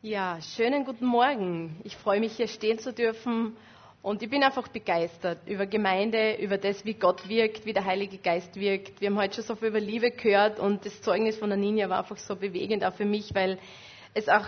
Ja, 0.00 0.38
schönen 0.54 0.84
guten 0.84 1.06
Morgen. 1.06 1.80
Ich 1.82 1.96
freue 1.96 2.20
mich, 2.20 2.36
hier 2.36 2.46
stehen 2.46 2.78
zu 2.78 2.92
dürfen 2.92 3.56
und 4.00 4.22
ich 4.22 4.30
bin 4.30 4.44
einfach 4.44 4.68
begeistert 4.68 5.38
über 5.44 5.66
Gemeinde, 5.66 6.36
über 6.36 6.56
das, 6.56 6.84
wie 6.84 6.94
Gott 6.94 7.28
wirkt, 7.28 7.66
wie 7.66 7.72
der 7.72 7.84
Heilige 7.84 8.18
Geist 8.18 8.54
wirkt. 8.54 9.00
Wir 9.00 9.10
haben 9.10 9.18
heute 9.18 9.34
schon 9.34 9.42
so 9.42 9.56
viel 9.56 9.66
über 9.66 9.80
Liebe 9.80 10.12
gehört 10.12 10.60
und 10.60 10.86
das 10.86 11.02
Zeugnis 11.02 11.36
von 11.36 11.48
der 11.48 11.58
Ninja 11.58 11.88
war 11.88 11.98
einfach 11.98 12.16
so 12.16 12.36
bewegend 12.36 12.84
auch 12.84 12.94
für 12.94 13.06
mich, 13.06 13.34
weil 13.34 13.58
es 14.14 14.28
auch 14.28 14.46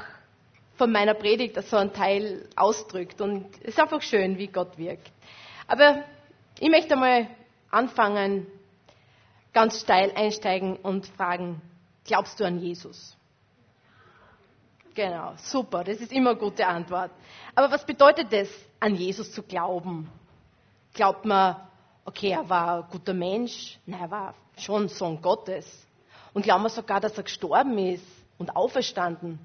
von 0.76 0.92
meiner 0.92 1.14
Predigt 1.14 1.60
so 1.64 1.78
einen 1.78 1.92
Teil 1.92 2.48
ausdrückt 2.54 3.20
und 3.20 3.46
es 3.62 3.70
ist 3.70 3.80
einfach 3.80 4.02
schön, 4.02 4.38
wie 4.38 4.46
Gott 4.46 4.78
wirkt. 4.78 5.10
Aber 5.66 6.04
ich 6.60 6.70
möchte 6.70 6.94
mal 6.94 7.26
anfangen, 7.72 8.46
ganz 9.52 9.80
steil 9.80 10.12
einsteigen 10.14 10.76
und 10.76 11.06
fragen, 11.06 11.60
glaubst 12.04 12.38
du 12.38 12.44
an 12.44 12.60
Jesus? 12.60 13.16
Genau, 14.94 15.34
super, 15.36 15.84
das 15.84 15.98
ist 15.98 16.12
immer 16.12 16.30
eine 16.30 16.38
gute 16.38 16.66
Antwort. 16.66 17.12
Aber 17.54 17.70
was 17.70 17.84
bedeutet 17.84 18.32
es, 18.32 18.50
an 18.80 18.94
Jesus 18.94 19.30
zu 19.32 19.42
glauben? 19.42 20.10
Glaubt 20.92 21.24
man, 21.24 21.56
okay, 22.04 22.30
er 22.30 22.48
war 22.48 22.82
ein 22.82 22.90
guter 22.90 23.14
Mensch? 23.14 23.78
Nein, 23.86 24.00
er 24.00 24.10
war 24.10 24.34
schon 24.56 24.88
Sohn 24.88 25.20
Gottes. 25.22 25.86
Und 26.32 26.42
glauben 26.42 26.64
wir 26.64 26.70
sogar, 26.70 27.00
dass 27.00 27.16
er 27.16 27.24
gestorben 27.24 27.78
ist 27.78 28.04
und 28.38 28.56
auferstanden? 28.56 29.38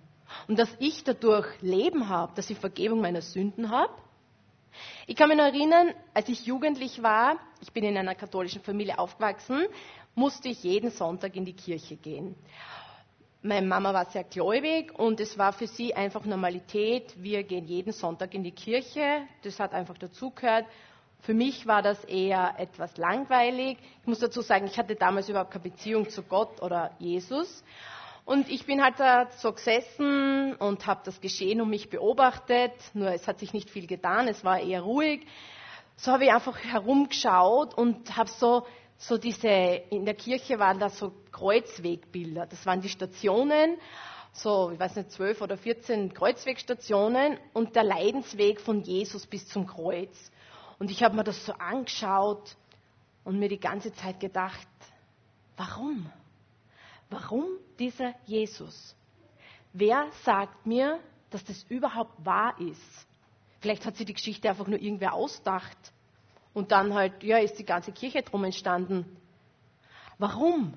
Und 0.48 0.58
dass 0.58 0.70
ich 0.80 1.04
dadurch 1.04 1.48
Leben 1.62 2.10
habe, 2.10 2.34
dass 2.36 2.50
ich 2.50 2.58
Vergebung 2.58 3.02
meiner 3.02 3.22
Sünden 3.22 3.70
habe? 3.70 3.94
Ich 5.08 5.16
kann 5.16 5.30
mich 5.30 5.38
noch 5.38 5.46
erinnern, 5.46 5.94
als 6.14 6.28
ich 6.30 6.46
jugendlich 6.46 7.02
war, 7.04 7.38
ich 7.62 7.72
bin 7.72 7.84
in 7.84 7.98
einer 7.98 8.16
katholischen 8.16 8.62
Familie 8.62 8.98
aufgewachsen, 8.98 9.66
musste 10.16 10.50
ich 10.50 10.64
jeden 10.64 10.92
Sonntag 10.92 11.36
in 11.36 11.46
die 11.46 11.54
Kirche 11.54 11.96
gehen. 11.96 12.36
Meine 13.46 13.68
Mama 13.68 13.94
war 13.94 14.06
sehr 14.06 14.24
gläubig 14.24 14.98
und 14.98 15.20
es 15.20 15.38
war 15.38 15.54
für 15.54 15.68
sie 15.68 15.94
einfach 15.94 16.26
Normalität. 16.26 17.14
Wir 17.16 17.44
gehen 17.44 17.68
jeden 17.68 17.94
Sonntag 17.94 18.34
in 18.34 18.42
die 18.42 18.52
Kirche. 18.52 19.22
Das 19.44 19.60
hat 19.60 19.72
einfach 19.72 20.00
dazugehört. 20.00 20.66
Für 21.20 21.36
mich 21.36 21.68
war 21.68 21.84
das 21.84 22.04
eher 22.06 22.56
etwas 22.58 22.98
langweilig. 22.98 23.78
Ich 24.02 24.08
muss 24.08 24.18
dazu 24.18 24.42
sagen, 24.42 24.66
ich 24.66 24.80
hatte 24.80 24.96
damals 24.96 25.30
überhaupt 25.30 25.52
keine 25.52 25.66
Beziehung 25.66 26.10
zu 26.10 26.24
Gott 26.24 26.60
oder 26.64 26.96
Jesus. 26.98 27.64
Und 28.26 28.50
ich 28.50 28.66
bin 28.66 28.82
halt 28.84 29.00
da 29.00 29.30
so 29.38 29.54
gesessen 29.54 30.56
und 30.56 30.88
habe 30.88 31.02
das 31.06 31.22
Geschehen 31.22 31.62
um 31.62 31.70
mich 31.70 31.92
beobachtet. 31.92 32.74
Nur 32.96 33.12
es 33.12 33.28
hat 33.28 33.38
sich 33.38 33.54
nicht 33.54 33.70
viel 33.70 33.86
getan, 33.86 34.28
es 34.28 34.44
war 34.44 34.60
eher 34.60 34.82
ruhig. 34.82 35.28
So 35.98 36.12
habe 36.12 36.26
ich 36.26 36.34
einfach 36.34 36.58
herumgeschaut 36.64 37.76
und 37.78 38.18
habe 38.18 38.30
so 38.32 38.66
so 38.98 39.18
diese, 39.18 39.48
in 39.48 40.06
der 40.06 40.16
Kirche 40.16 40.60
waren 40.60 40.80
da 40.80 40.90
so 40.90 41.12
Kreuzwegbilder. 41.32 42.46
Das 42.46 42.66
waren 42.66 42.82
die 42.82 42.90
Stationen, 42.90 43.78
so, 44.32 44.72
ich 44.72 44.80
weiß 44.80 44.96
nicht, 44.98 45.12
zwölf 45.12 45.42
oder 45.42 45.58
vierzehn 45.58 46.14
Kreuzwegstationen 46.14 47.38
und 47.54 47.76
der 47.76 47.84
Leidensweg 47.84 48.60
von 48.60 48.82
Jesus 48.82 49.26
bis 49.26 49.48
zum 49.48 49.66
Kreuz. 49.66 50.32
Und 50.78 50.92
ich 50.92 51.04
habe 51.04 51.16
mir 51.16 51.24
das 51.24 51.46
so 51.46 51.54
angeschaut 51.54 52.56
und 53.24 53.40
mir 53.40 53.50
die 53.50 53.60
ganze 53.60 53.94
Zeit 53.94 54.20
gedacht, 54.20 54.68
warum? 55.56 56.12
Warum 57.10 57.46
dieser 57.80 58.14
Jesus? 58.26 58.96
Wer 59.72 60.08
sagt 60.24 60.66
mir, 60.66 61.00
dass 61.30 61.44
das 61.44 61.64
überhaupt 61.70 62.26
wahr 62.26 62.56
ist? 62.60 63.08
Vielleicht 63.60 63.86
hat 63.86 63.96
sie 63.96 64.06
die 64.06 64.14
Geschichte 64.14 64.50
einfach 64.50 64.68
nur 64.68 64.80
irgendwer 64.80 65.14
ausdacht. 65.14 65.78
Und 66.56 66.72
dann 66.72 66.96
halt, 66.96 67.22
ja, 67.22 67.38
ist 67.38 67.60
die 67.60 67.66
ganze 67.66 67.92
Kirche 67.92 68.24
drum 68.24 68.44
entstanden. 68.44 69.06
Warum? 70.18 70.74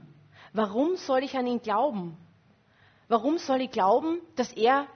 Warum 0.53 0.97
soll 0.97 1.23
ich 1.23 1.37
an 1.37 1.47
ihn 1.47 1.63
glauben? 1.63 2.19
Warum 3.07 3.39
soll 3.39 3.63
ich 3.63 3.71
glauben, 3.71 4.21
dass 4.37 4.53
er 4.53 4.87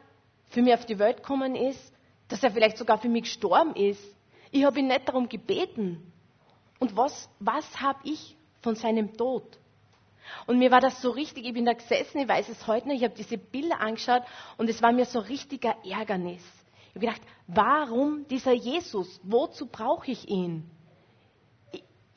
für 0.51 0.61
mich 0.61 0.75
auf 0.75 0.85
die 0.85 0.99
Welt 0.99 1.19
gekommen 1.19 1.55
ist, 1.55 1.93
dass 2.29 2.43
er 2.43 2.51
vielleicht 2.51 2.77
sogar 2.77 2.99
für 2.99 3.09
mich 3.09 3.23
gestorben 3.23 3.75
ist? 3.75 4.03
Ich 4.51 4.65
habe 4.65 4.81
ihn 4.81 4.89
nicht 4.89 5.09
darum 5.09 5.29
gebeten. 5.29 6.13
Und 6.79 6.97
was, 6.97 7.31
was 7.39 7.81
habe 7.81 8.01
ich 8.03 8.37
von 8.61 8.75
seinem 8.75 9.17
Tod? 9.17 9.59
Und 10.47 10.59
mir 10.59 10.71
war 10.71 10.81
das 10.81 11.01
so 11.01 11.11
richtig, 11.11 11.47
ich 11.47 11.55
bin 11.55 11.65
da 11.65 11.75
gesessen, 11.75 12.19
ich 12.19 12.29
weiß 12.29 12.49
es 12.49 12.67
heute 12.67 12.89
noch, 12.89 12.95
ich 12.95 13.05
habe 13.05 13.15
diese 13.15 13.39
Bilder 13.39 13.81
angeschaut 13.81 14.23
und 14.57 14.69
es 14.69 14.83
war 14.83 14.93
mir 14.93 15.05
so 15.05 15.21
richtiger 15.21 15.77
Ärgernis. 15.85 16.43
Ich 16.89 16.97
habe 16.97 17.07
gedacht, 17.07 17.23
warum 17.47 18.27
dieser 18.29 18.53
Jesus? 18.53 19.21
Wozu 19.23 19.67
brauche 19.67 20.11
ich 20.11 20.29
ihn? 20.29 20.69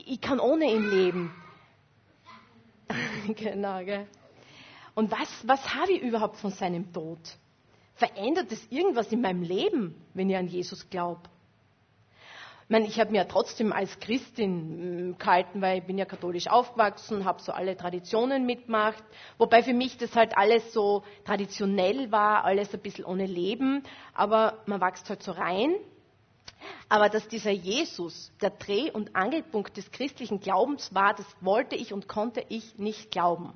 Ich, 0.05 0.21
kann 0.21 0.39
ohne 0.39 0.71
ihn 0.71 0.88
leben. 0.89 1.35
genau, 3.35 3.83
gell? 3.83 4.07
Und 4.93 5.11
was, 5.11 5.29
was 5.43 5.73
habe 5.73 5.93
ich 5.93 6.01
überhaupt 6.01 6.38
von 6.38 6.51
seinem 6.51 6.93
Tod? 6.93 7.19
Verändert 7.95 8.51
es 8.51 8.65
irgendwas 8.71 9.11
in 9.11 9.21
meinem 9.21 9.41
Leben, 9.41 9.95
wenn 10.13 10.29
ich 10.29 10.38
an 10.38 10.47
Jesus 10.47 10.89
glaube? 10.89 11.21
Ich 12.63 12.69
meine, 12.69 12.88
ich 12.88 12.99
habe 12.99 13.11
mir 13.11 13.17
ja 13.17 13.25
trotzdem 13.25 13.71
als 13.71 13.99
Christin 13.99 15.09
mm, 15.09 15.17
gehalten, 15.17 15.61
weil 15.61 15.79
ich 15.79 15.83
bin 15.83 15.97
ja 15.97 16.05
katholisch 16.05 16.47
aufgewachsen, 16.47 17.23
habe 17.23 17.41
so 17.41 17.51
alle 17.51 17.77
Traditionen 17.77 18.45
mitgemacht, 18.45 19.03
wobei 19.38 19.61
für 19.61 19.73
mich 19.73 19.97
das 19.97 20.15
halt 20.15 20.35
alles 20.35 20.73
so 20.73 21.03
traditionell 21.25 22.11
war, 22.11 22.44
alles 22.44 22.73
ein 22.73 22.79
bisschen 22.79 23.05
ohne 23.05 23.27
Leben, 23.27 23.83
aber 24.15 24.63
man 24.65 24.81
wächst 24.81 25.09
halt 25.09 25.21
so 25.21 25.31
rein. 25.31 25.75
Aber 26.89 27.09
dass 27.09 27.27
dieser 27.27 27.51
Jesus 27.51 28.31
der 28.41 28.51
Dreh- 28.51 28.91
und 28.91 29.16
Angelpunkt 29.16 29.77
des 29.77 29.91
christlichen 29.91 30.39
Glaubens 30.39 30.93
war, 30.93 31.13
das 31.13 31.25
wollte 31.41 31.75
ich 31.75 31.93
und 31.93 32.07
konnte 32.07 32.45
ich 32.49 32.77
nicht 32.77 33.11
glauben. 33.11 33.53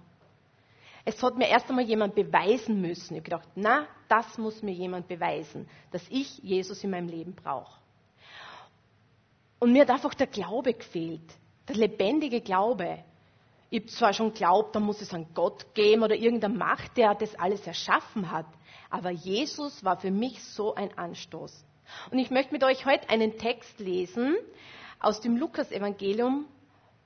Es 1.05 1.23
hat 1.23 1.37
mir 1.37 1.47
erst 1.47 1.69
einmal 1.69 1.85
jemand 1.85 2.15
beweisen 2.15 2.81
müssen. 2.81 3.15
Ich 3.15 3.21
habe 3.21 3.29
gedacht, 3.29 3.49
na, 3.55 3.87
das 4.09 4.37
muss 4.37 4.61
mir 4.61 4.73
jemand 4.73 5.07
beweisen, 5.07 5.67
dass 5.91 6.03
ich 6.09 6.37
Jesus 6.39 6.83
in 6.83 6.91
meinem 6.91 7.07
Leben 7.07 7.33
brauche. 7.33 7.79
Und 9.59 9.73
mir 9.73 9.81
hat 9.81 9.89
einfach 9.89 10.13
der 10.13 10.27
Glaube 10.27 10.73
gefehlt, 10.73 11.33
der 11.67 11.75
lebendige 11.75 12.41
Glaube. 12.41 13.03
Ich 13.69 13.81
habe 13.81 13.91
zwar 13.91 14.13
schon 14.13 14.33
geglaubt, 14.33 14.75
da 14.75 14.79
muss 14.79 15.01
es 15.01 15.13
einen 15.13 15.33
Gott 15.33 15.73
geben 15.73 16.03
oder 16.03 16.15
irgendeine 16.15 16.57
Macht, 16.57 16.97
der 16.97 17.13
das 17.15 17.35
alles 17.35 17.65
erschaffen 17.67 18.31
hat, 18.31 18.47
aber 18.89 19.11
Jesus 19.11 19.83
war 19.83 19.99
für 19.99 20.11
mich 20.11 20.43
so 20.43 20.73
ein 20.73 20.97
Anstoß. 20.97 21.63
Und 22.11 22.19
ich 22.19 22.31
möchte 22.31 22.53
mit 22.53 22.63
euch 22.63 22.85
heute 22.85 23.09
einen 23.09 23.37
Text 23.37 23.79
lesen 23.79 24.35
aus 24.99 25.21
dem 25.21 25.37
Lukas-Evangelium, 25.37 26.45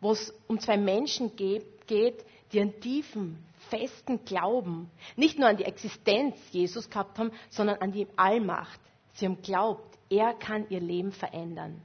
wo 0.02 0.12
es 0.12 0.34
um 0.48 0.60
zwei 0.60 0.78
Menschen 0.78 1.36
geht, 1.36 1.66
die 1.90 2.60
einen 2.60 2.80
tiefen, 2.80 3.44
festen 3.70 4.26
Glauben, 4.26 4.90
nicht 5.16 5.40
nur 5.40 5.48
an 5.50 5.58
die 5.58 5.66
Existenz 5.66 6.36
Jesus 6.52 6.90
gehabt 6.90 7.18
haben, 7.18 7.32
sondern 7.50 7.78
an 7.78 7.92
die 7.92 8.08
Allmacht. 8.16 8.80
Sie 9.14 9.26
haben 9.26 9.42
glaubt, 9.42 9.98
er 10.10 10.34
kann 10.34 10.68
ihr 10.70 10.80
Leben 10.80 11.12
verändern. 11.12 11.82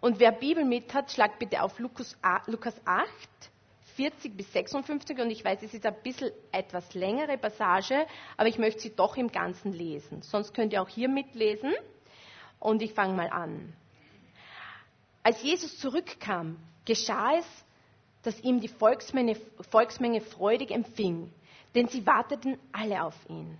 Und 0.00 0.20
wer 0.20 0.32
Bibel 0.32 0.64
mit 0.64 0.92
hat, 0.92 1.10
schlagt 1.10 1.38
bitte 1.38 1.62
auf 1.62 1.78
Lukas 1.78 2.16
8, 2.22 3.08
40 3.96 4.36
bis 4.36 4.52
56. 4.52 5.18
Und 5.18 5.30
ich 5.30 5.44
weiß, 5.44 5.62
es 5.62 5.72
ist 5.72 5.86
ein 5.86 5.94
bisschen 6.02 6.30
etwas 6.52 6.94
längere 6.94 7.38
Passage, 7.38 8.06
aber 8.36 8.48
ich 8.48 8.58
möchte 8.58 8.80
sie 8.80 8.94
doch 8.94 9.16
im 9.16 9.30
Ganzen 9.30 9.72
lesen. 9.72 10.22
Sonst 10.22 10.52
könnt 10.52 10.72
ihr 10.72 10.82
auch 10.82 10.88
hier 10.88 11.08
mitlesen. 11.08 11.72
Und 12.64 12.80
ich 12.80 12.94
fange 12.94 13.12
mal 13.12 13.28
an. 13.28 13.74
Als 15.22 15.42
Jesus 15.42 15.78
zurückkam, 15.78 16.56
geschah 16.86 17.34
es, 17.34 17.46
dass 18.22 18.40
ihm 18.40 18.58
die 18.60 18.68
Volksmenge, 18.68 19.36
Volksmenge 19.68 20.22
freudig 20.22 20.70
empfing, 20.70 21.30
denn 21.74 21.88
sie 21.88 22.06
warteten 22.06 22.58
alle 22.72 23.04
auf 23.04 23.16
ihn. 23.28 23.58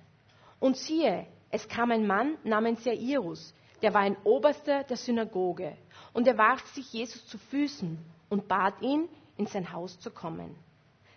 Und 0.59 0.78
siehe, 0.78 1.26
es 1.50 1.69
kam 1.69 1.91
ein 1.91 2.06
Mann 2.06 2.38
namens 2.44 2.82
Jairus, 2.87 3.53
der 3.82 3.93
war 3.93 4.00
ein 4.00 4.16
Oberster 4.25 4.84
der 4.84 4.97
Synagoge. 4.97 5.76
Und 6.14 6.26
er 6.26 6.38
warf 6.38 6.66
sich 6.69 6.91
Jesus 6.91 7.26
zu 7.26 7.37
Füßen 7.37 7.98
und 8.31 8.48
bat 8.48 8.81
ihn, 8.81 9.06
in 9.37 9.47
sein 9.47 9.70
Haus 9.70 10.00
zu 10.00 10.10
kommen. 10.10 10.56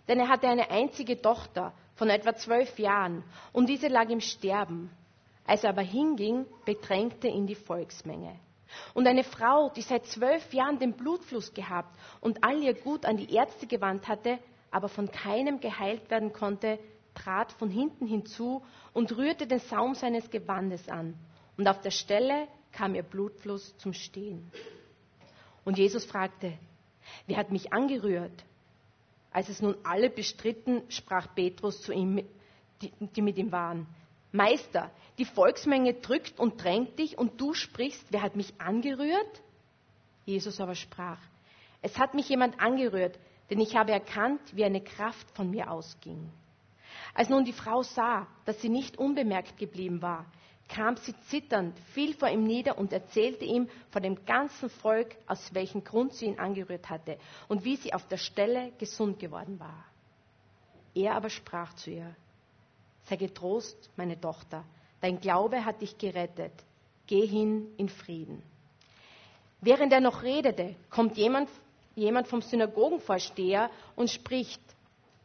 Denn 0.08 0.20
er 0.20 0.28
hatte 0.28 0.46
eine 0.46 0.70
einzige 0.70 1.22
Tochter 1.22 1.72
von 1.94 2.10
etwa 2.10 2.36
zwölf 2.36 2.78
Jahren 2.78 3.24
und 3.54 3.66
diese 3.66 3.88
lag 3.88 4.10
im 4.10 4.20
Sterben. 4.20 4.90
Als 5.48 5.64
er 5.64 5.70
aber 5.70 5.82
hinging, 5.82 6.44
bedrängte 6.66 7.26
ihn 7.26 7.46
die 7.46 7.54
Volksmenge. 7.54 8.38
Und 8.92 9.06
eine 9.06 9.24
Frau, 9.24 9.70
die 9.70 9.80
seit 9.80 10.04
zwölf 10.04 10.52
Jahren 10.52 10.78
den 10.78 10.92
Blutfluss 10.92 11.54
gehabt 11.54 11.98
und 12.20 12.44
all 12.44 12.62
ihr 12.62 12.74
Gut 12.74 13.06
an 13.06 13.16
die 13.16 13.34
Ärzte 13.34 13.66
gewandt 13.66 14.08
hatte, 14.08 14.38
aber 14.70 14.90
von 14.90 15.10
keinem 15.10 15.58
geheilt 15.58 16.10
werden 16.10 16.34
konnte, 16.34 16.78
trat 17.14 17.50
von 17.52 17.70
hinten 17.70 18.06
hinzu 18.06 18.62
und 18.92 19.16
rührte 19.16 19.46
den 19.46 19.60
Saum 19.60 19.94
seines 19.94 20.28
Gewandes 20.28 20.86
an. 20.90 21.14
Und 21.56 21.66
auf 21.66 21.80
der 21.80 21.92
Stelle 21.92 22.46
kam 22.72 22.94
ihr 22.94 23.02
Blutfluss 23.02 23.74
zum 23.78 23.94
Stehen. 23.94 24.52
Und 25.64 25.78
Jesus 25.78 26.04
fragte, 26.04 26.52
wer 27.26 27.38
hat 27.38 27.50
mich 27.50 27.72
angerührt? 27.72 28.44
Als 29.32 29.48
es 29.48 29.62
nun 29.62 29.78
alle 29.82 30.10
bestritten, 30.10 30.82
sprach 30.90 31.34
Petrus 31.34 31.80
zu 31.80 31.94
ihm, 31.94 32.22
die, 32.82 32.92
die 33.16 33.22
mit 33.22 33.38
ihm 33.38 33.50
waren, 33.50 33.86
Meister, 34.32 34.90
die 35.18 35.24
Volksmenge 35.24 35.94
drückt 35.94 36.38
und 36.38 36.62
drängt 36.62 36.98
dich 36.98 37.16
und 37.16 37.40
du 37.40 37.54
sprichst, 37.54 38.04
wer 38.10 38.22
hat 38.22 38.36
mich 38.36 38.60
angerührt? 38.60 39.42
Jesus 40.26 40.60
aber 40.60 40.74
sprach, 40.74 41.20
es 41.80 41.98
hat 41.98 42.14
mich 42.14 42.28
jemand 42.28 42.60
angerührt, 42.60 43.18
denn 43.50 43.60
ich 43.60 43.76
habe 43.76 43.92
erkannt, 43.92 44.40
wie 44.54 44.64
eine 44.64 44.82
Kraft 44.82 45.30
von 45.30 45.50
mir 45.50 45.70
ausging. 45.70 46.30
Als 47.14 47.28
nun 47.30 47.44
die 47.44 47.52
Frau 47.52 47.82
sah, 47.82 48.26
dass 48.44 48.60
sie 48.60 48.68
nicht 48.68 48.98
unbemerkt 48.98 49.56
geblieben 49.56 50.02
war, 50.02 50.26
kam 50.68 50.96
sie 50.98 51.14
zitternd, 51.28 51.78
fiel 51.94 52.14
vor 52.14 52.28
ihm 52.28 52.44
nieder 52.44 52.76
und 52.76 52.92
erzählte 52.92 53.44
ihm 53.44 53.68
vor 53.90 54.02
dem 54.02 54.24
ganzen 54.26 54.68
Volk, 54.68 55.16
aus 55.26 55.54
welchem 55.54 55.82
Grund 55.82 56.12
sie 56.12 56.26
ihn 56.26 56.38
angerührt 56.38 56.90
hatte 56.90 57.18
und 57.48 57.64
wie 57.64 57.76
sie 57.76 57.94
auf 57.94 58.06
der 58.08 58.18
Stelle 58.18 58.72
gesund 58.78 59.18
geworden 59.18 59.58
war. 59.58 59.84
Er 60.94 61.14
aber 61.14 61.30
sprach 61.30 61.72
zu 61.74 61.90
ihr, 61.90 62.14
sei 63.08 63.16
getrost, 63.16 63.90
meine 63.96 64.20
Tochter, 64.20 64.64
dein 65.00 65.20
Glaube 65.20 65.64
hat 65.64 65.80
dich 65.80 65.96
gerettet, 65.96 66.52
geh 67.06 67.26
hin 67.26 67.68
in 67.76 67.88
Frieden. 67.88 68.42
Während 69.60 69.92
er 69.92 70.00
noch 70.00 70.22
redete, 70.22 70.76
kommt 70.90 71.16
jemand, 71.16 71.48
jemand 71.94 72.28
vom 72.28 72.42
Synagogenvorsteher 72.42 73.70
und 73.96 74.10
spricht, 74.10 74.62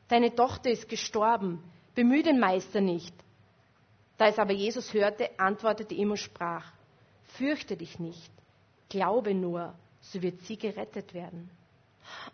deine 0.08 0.34
Tochter 0.34 0.72
ist 0.72 0.90
gestorben, 0.90 1.64
bemühe 1.94 2.24
den 2.24 2.40
Meister 2.40 2.82
nicht. 2.82 3.14
Da 4.18 4.28
es 4.28 4.40
aber 4.40 4.54
Jesus 4.54 4.94
hörte, 4.94 5.30
antwortete 5.38 5.94
ihm 5.94 6.12
und 6.12 6.18
sprach, 6.18 6.72
fürchte 7.38 7.76
dich 7.76 8.00
nicht, 8.00 8.32
glaube 8.90 9.34
nur, 9.34 9.74
so 10.02 10.22
wird 10.22 10.42
sie 10.42 10.58
gerettet 10.58 11.14
werden. 11.14 11.50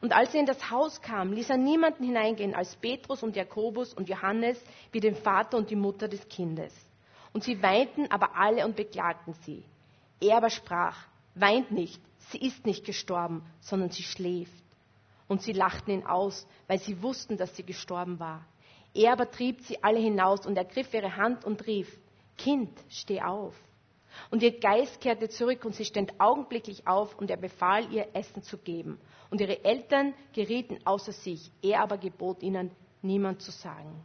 Und 0.02 0.14
als 0.14 0.34
er 0.34 0.40
in 0.40 0.46
das 0.46 0.70
Haus 0.70 1.02
kam, 1.02 1.34
ließ 1.34 1.50
er 1.50 1.58
niemanden 1.58 2.04
hineingehen 2.04 2.56
als 2.56 2.76
Petrus 2.76 3.24
und 3.24 3.36
Jakobus 3.36 3.94
und 3.94 4.10
Johannes, 4.10 4.62
wie 4.92 5.00
den 5.00 5.16
Vater 5.16 5.58
und 5.58 5.70
die 5.70 5.76
Mutter 5.76 6.08
des 6.08 6.28
Kindes. 6.30 6.74
Und 7.34 7.44
sie 7.44 7.62
weinten 7.62 8.10
aber 8.12 8.36
alle 8.36 8.66
und 8.66 8.76
beklagten 8.76 9.34
sie. 9.46 9.64
Er 10.20 10.38
aber 10.38 10.50
sprach, 10.50 10.98
weint 11.36 11.72
nicht, 11.72 12.02
sie 12.32 12.40
ist 12.40 12.66
nicht 12.66 12.86
gestorben, 12.86 13.44
sondern 13.62 13.92
sie 13.92 14.04
schläft. 14.04 14.52
Und 15.28 15.44
sie 15.44 15.54
lachten 15.54 15.92
ihn 15.92 16.06
aus, 16.06 16.48
weil 16.68 16.80
sie 16.80 17.04
wussten, 17.04 17.38
dass 17.38 17.56
sie 17.56 17.64
gestorben 17.64 18.20
war. 18.20 18.46
Er 18.94 19.14
aber 19.14 19.30
trieb 19.30 19.62
sie 19.62 19.84
alle 19.84 20.00
hinaus 20.00 20.46
und 20.46 20.58
ergriff 20.58 20.94
ihre 20.94 21.16
Hand 21.16 21.46
und 21.46 21.66
rief, 21.68 22.00
Kind, 22.38 22.72
steh 22.90 23.22
auf. 23.22 23.54
Und 24.32 24.44
ihr 24.44 24.60
Geist 24.60 25.02
kehrte 25.02 25.30
zurück 25.30 25.66
und 25.66 25.76
sie 25.76 25.86
stand 25.86 26.20
augenblicklich 26.20 26.88
auf 26.88 27.18
und 27.18 27.30
er 27.30 27.38
befahl 27.38 27.92
ihr 27.92 28.08
Essen 28.14 28.44
zu 28.44 28.58
geben. 28.58 29.00
Und 29.30 29.42
ihre 29.42 29.64
Eltern 29.64 30.14
gerieten 30.34 30.80
außer 30.86 31.12
sich. 31.12 31.52
Er 31.62 31.82
aber 31.82 31.98
gebot 31.98 32.42
ihnen, 32.44 32.72
niemand 33.02 33.42
zu 33.42 33.52
sagen. 33.52 34.04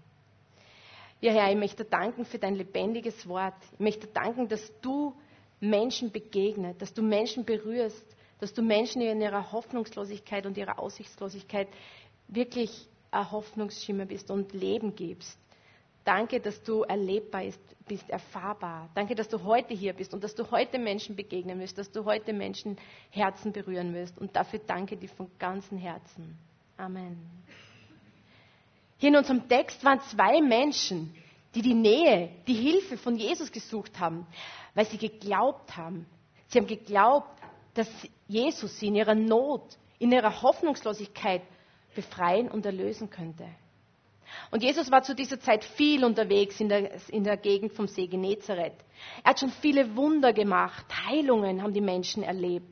Ja, 1.20 1.32
Herr, 1.32 1.50
ich 1.50 1.56
möchte 1.56 1.84
danken 1.84 2.24
für 2.24 2.38
dein 2.38 2.54
lebendiges 2.54 3.26
Wort. 3.28 3.54
Ich 3.72 3.80
möchte 3.80 4.06
danken, 4.06 4.48
dass 4.48 4.72
du 4.80 5.14
Menschen 5.60 6.10
begegnet, 6.12 6.80
dass 6.82 6.92
du 6.92 7.02
Menschen 7.02 7.44
berührst, 7.44 8.04
dass 8.40 8.52
du 8.52 8.62
Menschen 8.62 9.00
in 9.00 9.20
ihrer 9.20 9.52
Hoffnungslosigkeit 9.52 10.44
und 10.44 10.58
ihrer 10.58 10.78
Aussichtslosigkeit 10.78 11.68
wirklich 12.28 12.88
ein 13.10 13.30
Hoffnungsschimmer 13.30 14.06
bist 14.06 14.30
und 14.30 14.52
Leben 14.52 14.94
gibst. 14.94 15.38
Danke, 16.04 16.38
dass 16.40 16.62
du 16.62 16.82
erlebbar 16.82 17.42
bist, 17.86 18.08
erfahrbar. 18.10 18.90
Danke, 18.94 19.14
dass 19.14 19.28
du 19.28 19.42
heute 19.42 19.72
hier 19.72 19.94
bist 19.94 20.12
und 20.12 20.22
dass 20.22 20.34
du 20.34 20.50
heute 20.50 20.78
Menschen 20.78 21.16
begegnen 21.16 21.58
wirst, 21.60 21.78
dass 21.78 21.90
du 21.90 22.04
heute 22.04 22.32
Menschen 22.34 22.76
Herzen 23.10 23.52
berühren 23.52 23.94
wirst. 23.94 24.18
Und 24.18 24.36
dafür 24.36 24.60
danke 24.66 24.96
dir 24.98 25.08
von 25.08 25.30
ganzem 25.38 25.78
Herzen. 25.78 26.36
Amen. 26.76 27.18
Hier 28.98 29.08
in 29.08 29.16
unserem 29.16 29.48
Text 29.48 29.82
waren 29.84 30.00
zwei 30.00 30.42
Menschen, 30.42 31.14
die 31.54 31.62
die 31.62 31.74
Nähe, 31.74 32.30
die 32.46 32.54
Hilfe 32.54 32.96
von 32.98 33.16
Jesus 33.16 33.50
gesucht 33.50 33.98
haben, 33.98 34.26
weil 34.74 34.84
sie 34.86 34.98
geglaubt 34.98 35.76
haben. 35.76 36.06
Sie 36.48 36.58
haben 36.58 36.66
geglaubt, 36.66 37.28
dass 37.74 37.88
Jesus 38.28 38.78
sie 38.78 38.88
in 38.88 38.96
ihrer 38.96 39.14
Not, 39.14 39.62
in 39.98 40.12
ihrer 40.12 40.42
Hoffnungslosigkeit 40.42 41.42
befreien 41.94 42.50
und 42.50 42.66
erlösen 42.66 43.08
könnte. 43.08 43.46
Und 44.50 44.62
Jesus 44.62 44.90
war 44.90 45.02
zu 45.02 45.14
dieser 45.14 45.40
Zeit 45.40 45.64
viel 45.64 46.04
unterwegs 46.04 46.60
in 46.60 46.68
der, 46.68 46.90
in 47.08 47.24
der 47.24 47.36
Gegend 47.36 47.72
vom 47.72 47.86
See 47.86 48.06
Genezareth. 48.06 48.74
Er 49.22 49.30
hat 49.30 49.40
schon 49.40 49.50
viele 49.50 49.96
Wunder 49.96 50.32
gemacht, 50.32 50.86
Heilungen 51.06 51.62
haben 51.62 51.72
die 51.72 51.80
Menschen 51.80 52.22
erlebt. 52.22 52.68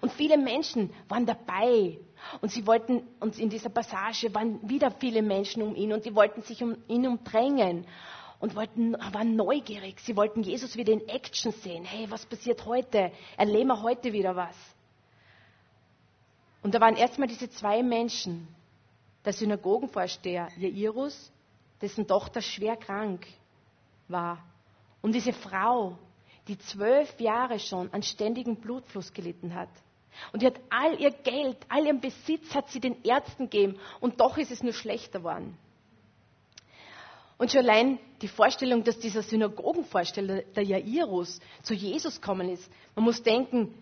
Und 0.00 0.12
viele 0.12 0.38
Menschen 0.38 0.90
waren 1.08 1.26
dabei. 1.26 1.98
Und 2.40 2.50
sie 2.50 2.66
wollten, 2.66 3.02
und 3.20 3.38
in 3.38 3.50
dieser 3.50 3.68
Passage 3.68 4.34
waren 4.34 4.66
wieder 4.68 4.90
viele 4.90 5.22
Menschen 5.22 5.62
um 5.62 5.74
ihn 5.76 5.92
und 5.92 6.04
die 6.04 6.14
wollten 6.14 6.42
sich 6.42 6.62
um 6.62 6.76
ihn 6.88 7.06
umdrängen 7.06 7.86
und 8.40 8.56
wollten, 8.56 8.94
waren 9.12 9.36
neugierig. 9.36 10.00
Sie 10.00 10.16
wollten 10.16 10.42
Jesus 10.42 10.76
wieder 10.76 10.92
in 10.92 11.06
Action 11.08 11.52
sehen. 11.52 11.84
Hey, 11.84 12.10
was 12.10 12.24
passiert 12.24 12.64
heute? 12.64 13.12
Erleben 13.36 13.68
wir 13.68 13.82
heute 13.82 14.12
wieder 14.12 14.36
was? 14.36 14.56
Und 16.62 16.74
da 16.74 16.80
waren 16.80 16.96
erstmal 16.96 17.28
diese 17.28 17.50
zwei 17.50 17.82
Menschen, 17.82 18.48
der 19.24 19.32
Synagogenvorsteher 19.32 20.48
Jairus, 20.56 21.32
dessen 21.80 22.06
Tochter 22.06 22.40
schwer 22.40 22.76
krank 22.76 23.26
war. 24.08 24.44
Und 25.02 25.14
diese 25.14 25.32
Frau, 25.32 25.98
die 26.48 26.58
zwölf 26.58 27.18
Jahre 27.20 27.58
schon 27.58 27.92
an 27.92 28.02
ständigem 28.02 28.56
Blutfluss 28.56 29.12
gelitten 29.12 29.54
hat. 29.54 29.70
Und 30.32 30.42
die 30.42 30.46
hat 30.46 30.60
all 30.70 31.00
ihr 31.00 31.10
Geld, 31.10 31.56
all 31.68 31.86
ihren 31.86 32.00
Besitz 32.00 32.54
hat 32.54 32.70
sie 32.70 32.80
den 32.80 33.02
Ärzten 33.02 33.50
gegeben 33.50 33.78
und 34.00 34.20
doch 34.20 34.38
ist 34.38 34.50
es 34.50 34.62
nur 34.62 34.72
schlechter 34.72 35.18
geworden. 35.18 35.58
Und 37.36 37.50
schon 37.50 37.62
allein 37.62 37.98
die 38.22 38.28
Vorstellung, 38.28 38.84
dass 38.84 38.98
dieser 38.98 39.22
Synagogenvorsteher, 39.22 40.42
der 40.42 40.62
Jairus, 40.62 41.40
zu 41.62 41.74
Jesus 41.74 42.20
kommen 42.20 42.48
ist. 42.48 42.70
Man 42.94 43.04
muss 43.04 43.22
denken, 43.22 43.74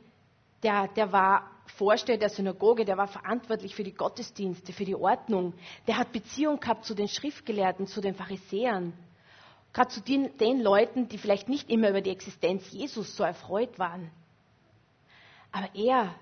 der, 0.63 0.89
der 0.89 1.13
war 1.13 1.51
Vorsteher 1.67 2.19
der 2.19 2.29
Synagoge, 2.29 2.85
der 2.85 2.97
war 2.97 3.09
verantwortlich 3.09 3.75
für 3.75 3.85
die 3.85 3.95
Gottesdienste, 3.95 4.73
für 4.73 4.85
die 4.85 4.95
Ordnung. 4.95 5.55
Der 5.87 5.97
hat 5.97 6.13
Beziehung 6.13 6.61
gehabt 6.61 6.85
zu 6.85 6.95
den 6.95 7.09
Schriftgelehrten, 7.09 7.87
zu 7.87 8.01
den 8.01 8.15
Pharisäern. 8.15 8.93
Gerade 9.73 9.91
zu 9.91 10.01
den, 10.01 10.37
den 10.37 10.61
Leuten, 10.61 11.09
die 11.09 11.19
vielleicht 11.19 11.49
nicht 11.49 11.71
immer 11.71 11.91
über 11.91 12.03
die 12.03 12.11
Existenz 12.11 12.71
Jesus 12.73 13.17
so 13.17 13.25
erfreut 13.25 13.79
waren. 13.79 14.11
Aber 15.51 15.69
er, 15.75 16.15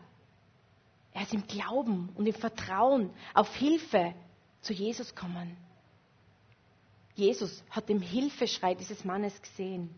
er 1.12 1.22
ist 1.22 1.34
im 1.34 1.46
Glauben 1.46 2.10
und 2.14 2.26
im 2.26 2.34
Vertrauen 2.34 3.10
auf 3.34 3.54
Hilfe 3.56 4.14
zu 4.60 4.72
Jesus 4.72 5.14
kommen. 5.14 5.56
Jesus 7.14 7.62
hat 7.70 7.88
den 7.88 8.00
Hilfeschrei 8.00 8.74
dieses 8.74 9.04
Mannes 9.04 9.40
gesehen. 9.42 9.94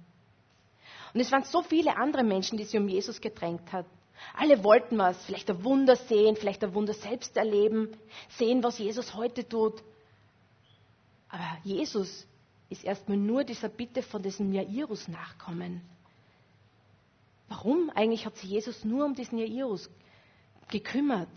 Und 1.12 1.20
es 1.20 1.30
waren 1.30 1.44
so 1.44 1.62
viele 1.62 1.96
andere 1.96 2.24
Menschen, 2.24 2.56
die 2.56 2.64
sich 2.64 2.78
um 2.78 2.88
Jesus 2.88 3.20
gedrängt 3.20 3.70
haben. 3.72 3.88
Alle 4.34 4.64
wollten 4.64 4.98
was, 4.98 5.22
vielleicht 5.24 5.50
ein 5.50 5.62
Wunder 5.64 5.96
sehen, 5.96 6.36
vielleicht 6.36 6.64
ein 6.64 6.74
Wunder 6.74 6.94
selbst 6.94 7.36
erleben, 7.36 7.96
sehen, 8.38 8.62
was 8.62 8.78
Jesus 8.78 9.14
heute 9.14 9.48
tut. 9.48 9.82
Aber 11.28 11.58
Jesus 11.64 12.26
ist 12.68 12.84
erstmal 12.84 13.18
nur 13.18 13.44
dieser 13.44 13.68
Bitte 13.68 14.02
von 14.02 14.22
diesem 14.22 14.52
Jairus 14.52 15.08
nachkommen. 15.08 15.82
Warum 17.48 17.90
eigentlich 17.90 18.24
hat 18.24 18.36
sich 18.36 18.50
Jesus 18.50 18.84
nur 18.84 19.04
um 19.04 19.14
diesen 19.14 19.38
Jairus 19.38 19.90
gekümmert? 20.70 21.28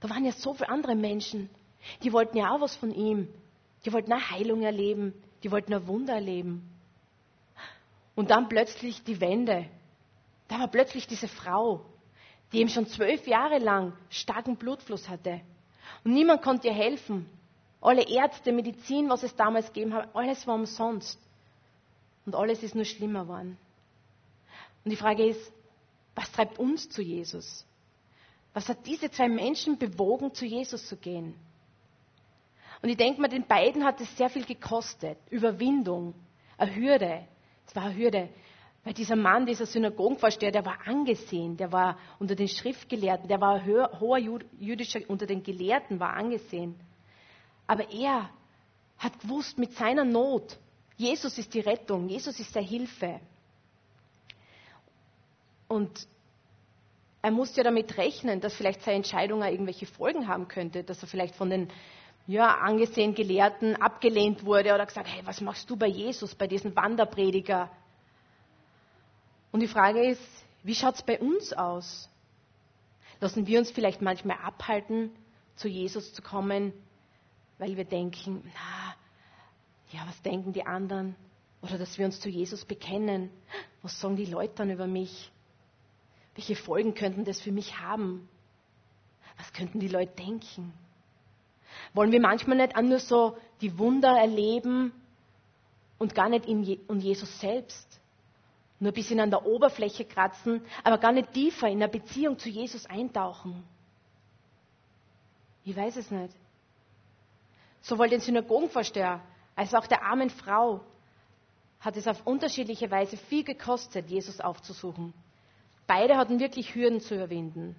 Da 0.00 0.08
waren 0.08 0.24
ja 0.24 0.32
so 0.32 0.54
viele 0.54 0.70
andere 0.70 0.94
Menschen, 0.94 1.50
die 2.02 2.12
wollten 2.12 2.38
ja 2.38 2.50
auch 2.50 2.60
was 2.60 2.76
von 2.76 2.92
ihm. 2.92 3.28
Die 3.84 3.92
wollten 3.92 4.12
eine 4.12 4.30
Heilung 4.30 4.62
erleben, 4.62 5.14
die 5.42 5.50
wollten 5.50 5.74
ein 5.74 5.86
Wunder 5.86 6.14
erleben. 6.14 6.68
Und 8.14 8.30
dann 8.30 8.48
plötzlich 8.48 9.04
die 9.04 9.20
Wende. 9.20 9.68
Da 10.48 10.58
war 10.58 10.68
plötzlich 10.68 11.06
diese 11.06 11.28
Frau, 11.28 11.84
die 12.52 12.60
ihm 12.60 12.68
schon 12.68 12.86
zwölf 12.86 13.26
Jahre 13.26 13.58
lang 13.58 13.92
starken 14.08 14.56
Blutfluss 14.56 15.08
hatte. 15.08 15.40
Und 16.04 16.14
niemand 16.14 16.42
konnte 16.42 16.68
ihr 16.68 16.74
helfen. 16.74 17.28
Alle 17.80 18.08
Ärzte, 18.08 18.52
Medizin, 18.52 19.08
was 19.08 19.22
es 19.22 19.36
damals 19.36 19.66
gegeben 19.72 19.94
hat, 19.94 20.14
alles 20.14 20.46
war 20.46 20.54
umsonst. 20.54 21.20
Und 22.26 22.34
alles 22.34 22.62
ist 22.62 22.74
nur 22.74 22.84
schlimmer 22.84 23.22
geworden. 23.22 23.58
Und 24.84 24.90
die 24.90 24.96
Frage 24.96 25.26
ist, 25.26 25.52
was 26.14 26.30
treibt 26.32 26.58
uns 26.58 26.88
zu 26.88 27.02
Jesus? 27.02 27.64
Was 28.54 28.68
hat 28.68 28.86
diese 28.86 29.10
zwei 29.10 29.28
Menschen 29.28 29.78
bewogen, 29.78 30.34
zu 30.34 30.44
Jesus 30.44 30.88
zu 30.88 30.96
gehen? 30.96 31.34
Und 32.82 32.88
ich 32.88 32.96
denke 32.96 33.20
mal, 33.20 33.28
den 33.28 33.46
beiden 33.46 33.84
hat 33.84 34.00
es 34.00 34.16
sehr 34.16 34.30
viel 34.30 34.44
gekostet. 34.44 35.18
Überwindung, 35.30 36.14
eine 36.56 36.74
Hürde. 36.74 37.26
Es 37.66 37.76
war 37.76 37.84
eine 37.84 37.96
Hürde. 37.96 38.28
Weil 38.88 38.94
dieser 38.94 39.16
Mann, 39.16 39.44
dieser 39.44 39.66
Synagogenvorsteher, 39.66 40.50
der 40.50 40.64
war 40.64 40.78
angesehen, 40.86 41.58
der 41.58 41.70
war 41.70 41.98
unter 42.18 42.34
den 42.34 42.48
Schriftgelehrten, 42.48 43.28
der 43.28 43.38
war 43.38 43.62
hoher 44.00 44.16
jüdischer, 44.58 45.00
unter 45.08 45.26
den 45.26 45.42
Gelehrten 45.42 46.00
war 46.00 46.14
angesehen. 46.14 46.74
Aber 47.66 47.90
er 47.90 48.30
hat 48.96 49.20
gewusst 49.20 49.58
mit 49.58 49.74
seiner 49.74 50.06
Not, 50.06 50.56
Jesus 50.96 51.36
ist 51.36 51.52
die 51.52 51.60
Rettung, 51.60 52.08
Jesus 52.08 52.40
ist 52.40 52.54
der 52.54 52.62
Hilfe. 52.62 53.20
Und 55.68 56.08
er 57.20 57.30
musste 57.30 57.58
ja 57.58 57.64
damit 57.64 57.98
rechnen, 57.98 58.40
dass 58.40 58.54
vielleicht 58.54 58.80
seine 58.80 58.96
Entscheidung 58.96 59.42
auch 59.42 59.50
irgendwelche 59.50 59.84
Folgen 59.84 60.28
haben 60.28 60.48
könnte, 60.48 60.82
dass 60.82 61.02
er 61.02 61.08
vielleicht 61.08 61.34
von 61.34 61.50
den 61.50 61.68
ja, 62.26 62.54
angesehen 62.54 63.14
Gelehrten 63.14 63.76
abgelehnt 63.76 64.46
wurde 64.46 64.72
oder 64.72 64.86
gesagt, 64.86 65.08
hey, 65.14 65.20
was 65.26 65.42
machst 65.42 65.68
du 65.68 65.76
bei 65.76 65.88
Jesus, 65.88 66.34
bei 66.34 66.46
diesem 66.46 66.74
Wanderprediger? 66.74 67.70
Und 69.52 69.60
die 69.60 69.68
Frage 69.68 70.06
ist, 70.06 70.22
wie 70.62 70.74
schaut 70.74 70.96
es 70.96 71.02
bei 71.02 71.18
uns 71.18 71.52
aus? 71.52 72.08
Lassen 73.20 73.46
wir 73.46 73.58
uns 73.58 73.70
vielleicht 73.70 74.02
manchmal 74.02 74.38
abhalten, 74.38 75.10
zu 75.56 75.68
Jesus 75.68 76.12
zu 76.12 76.22
kommen, 76.22 76.72
weil 77.58 77.76
wir 77.76 77.84
denken, 77.84 78.42
na, 78.44 78.94
ja, 79.90 80.06
was 80.06 80.20
denken 80.22 80.52
die 80.52 80.64
anderen? 80.64 81.16
Oder 81.62 81.78
dass 81.78 81.98
wir 81.98 82.06
uns 82.06 82.20
zu 82.20 82.28
Jesus 82.28 82.64
bekennen. 82.64 83.30
Was 83.82 84.00
sagen 84.00 84.16
die 84.16 84.26
Leute 84.26 84.54
dann 84.56 84.70
über 84.70 84.86
mich? 84.86 85.32
Welche 86.34 86.54
Folgen 86.54 86.94
könnten 86.94 87.24
das 87.24 87.40
für 87.40 87.50
mich 87.50 87.80
haben? 87.80 88.28
Was 89.38 89.52
könnten 89.52 89.80
die 89.80 89.88
Leute 89.88 90.14
denken? 90.14 90.72
Wollen 91.94 92.12
wir 92.12 92.20
manchmal 92.20 92.58
nicht 92.58 92.76
auch 92.76 92.82
nur 92.82 93.00
so 93.00 93.36
die 93.60 93.78
Wunder 93.78 94.16
erleben 94.16 94.92
und 95.98 96.14
gar 96.14 96.28
nicht 96.28 96.46
in 96.46 96.62
Je 96.62 96.78
und 96.86 97.00
Jesus 97.00 97.40
selbst? 97.40 97.87
Nur 98.80 98.92
ein 98.92 98.94
bisschen 98.94 99.18
an 99.20 99.30
der 99.30 99.44
Oberfläche 99.44 100.04
kratzen, 100.04 100.64
aber 100.84 100.98
gar 100.98 101.12
nicht 101.12 101.32
tiefer 101.32 101.68
in 101.68 101.82
eine 101.82 101.88
Beziehung 101.88 102.38
zu 102.38 102.48
Jesus 102.48 102.86
eintauchen. 102.86 103.64
Ich 105.64 105.76
weiß 105.76 105.96
es 105.96 106.10
nicht. 106.10 106.34
Sowohl 107.82 108.08
den 108.08 108.20
Synagogenvorsteher 108.20 109.20
als 109.56 109.74
auch 109.74 109.86
der 109.86 110.02
armen 110.04 110.30
Frau 110.30 110.80
hat 111.80 111.96
es 111.96 112.06
auf 112.06 112.26
unterschiedliche 112.26 112.90
Weise 112.90 113.16
viel 113.16 113.44
gekostet, 113.44 114.08
Jesus 114.08 114.40
aufzusuchen. 114.40 115.12
Beide 115.86 116.16
hatten 116.16 116.38
wirklich 116.38 116.74
Hürden 116.74 117.00
zu 117.00 117.14
überwinden. 117.14 117.74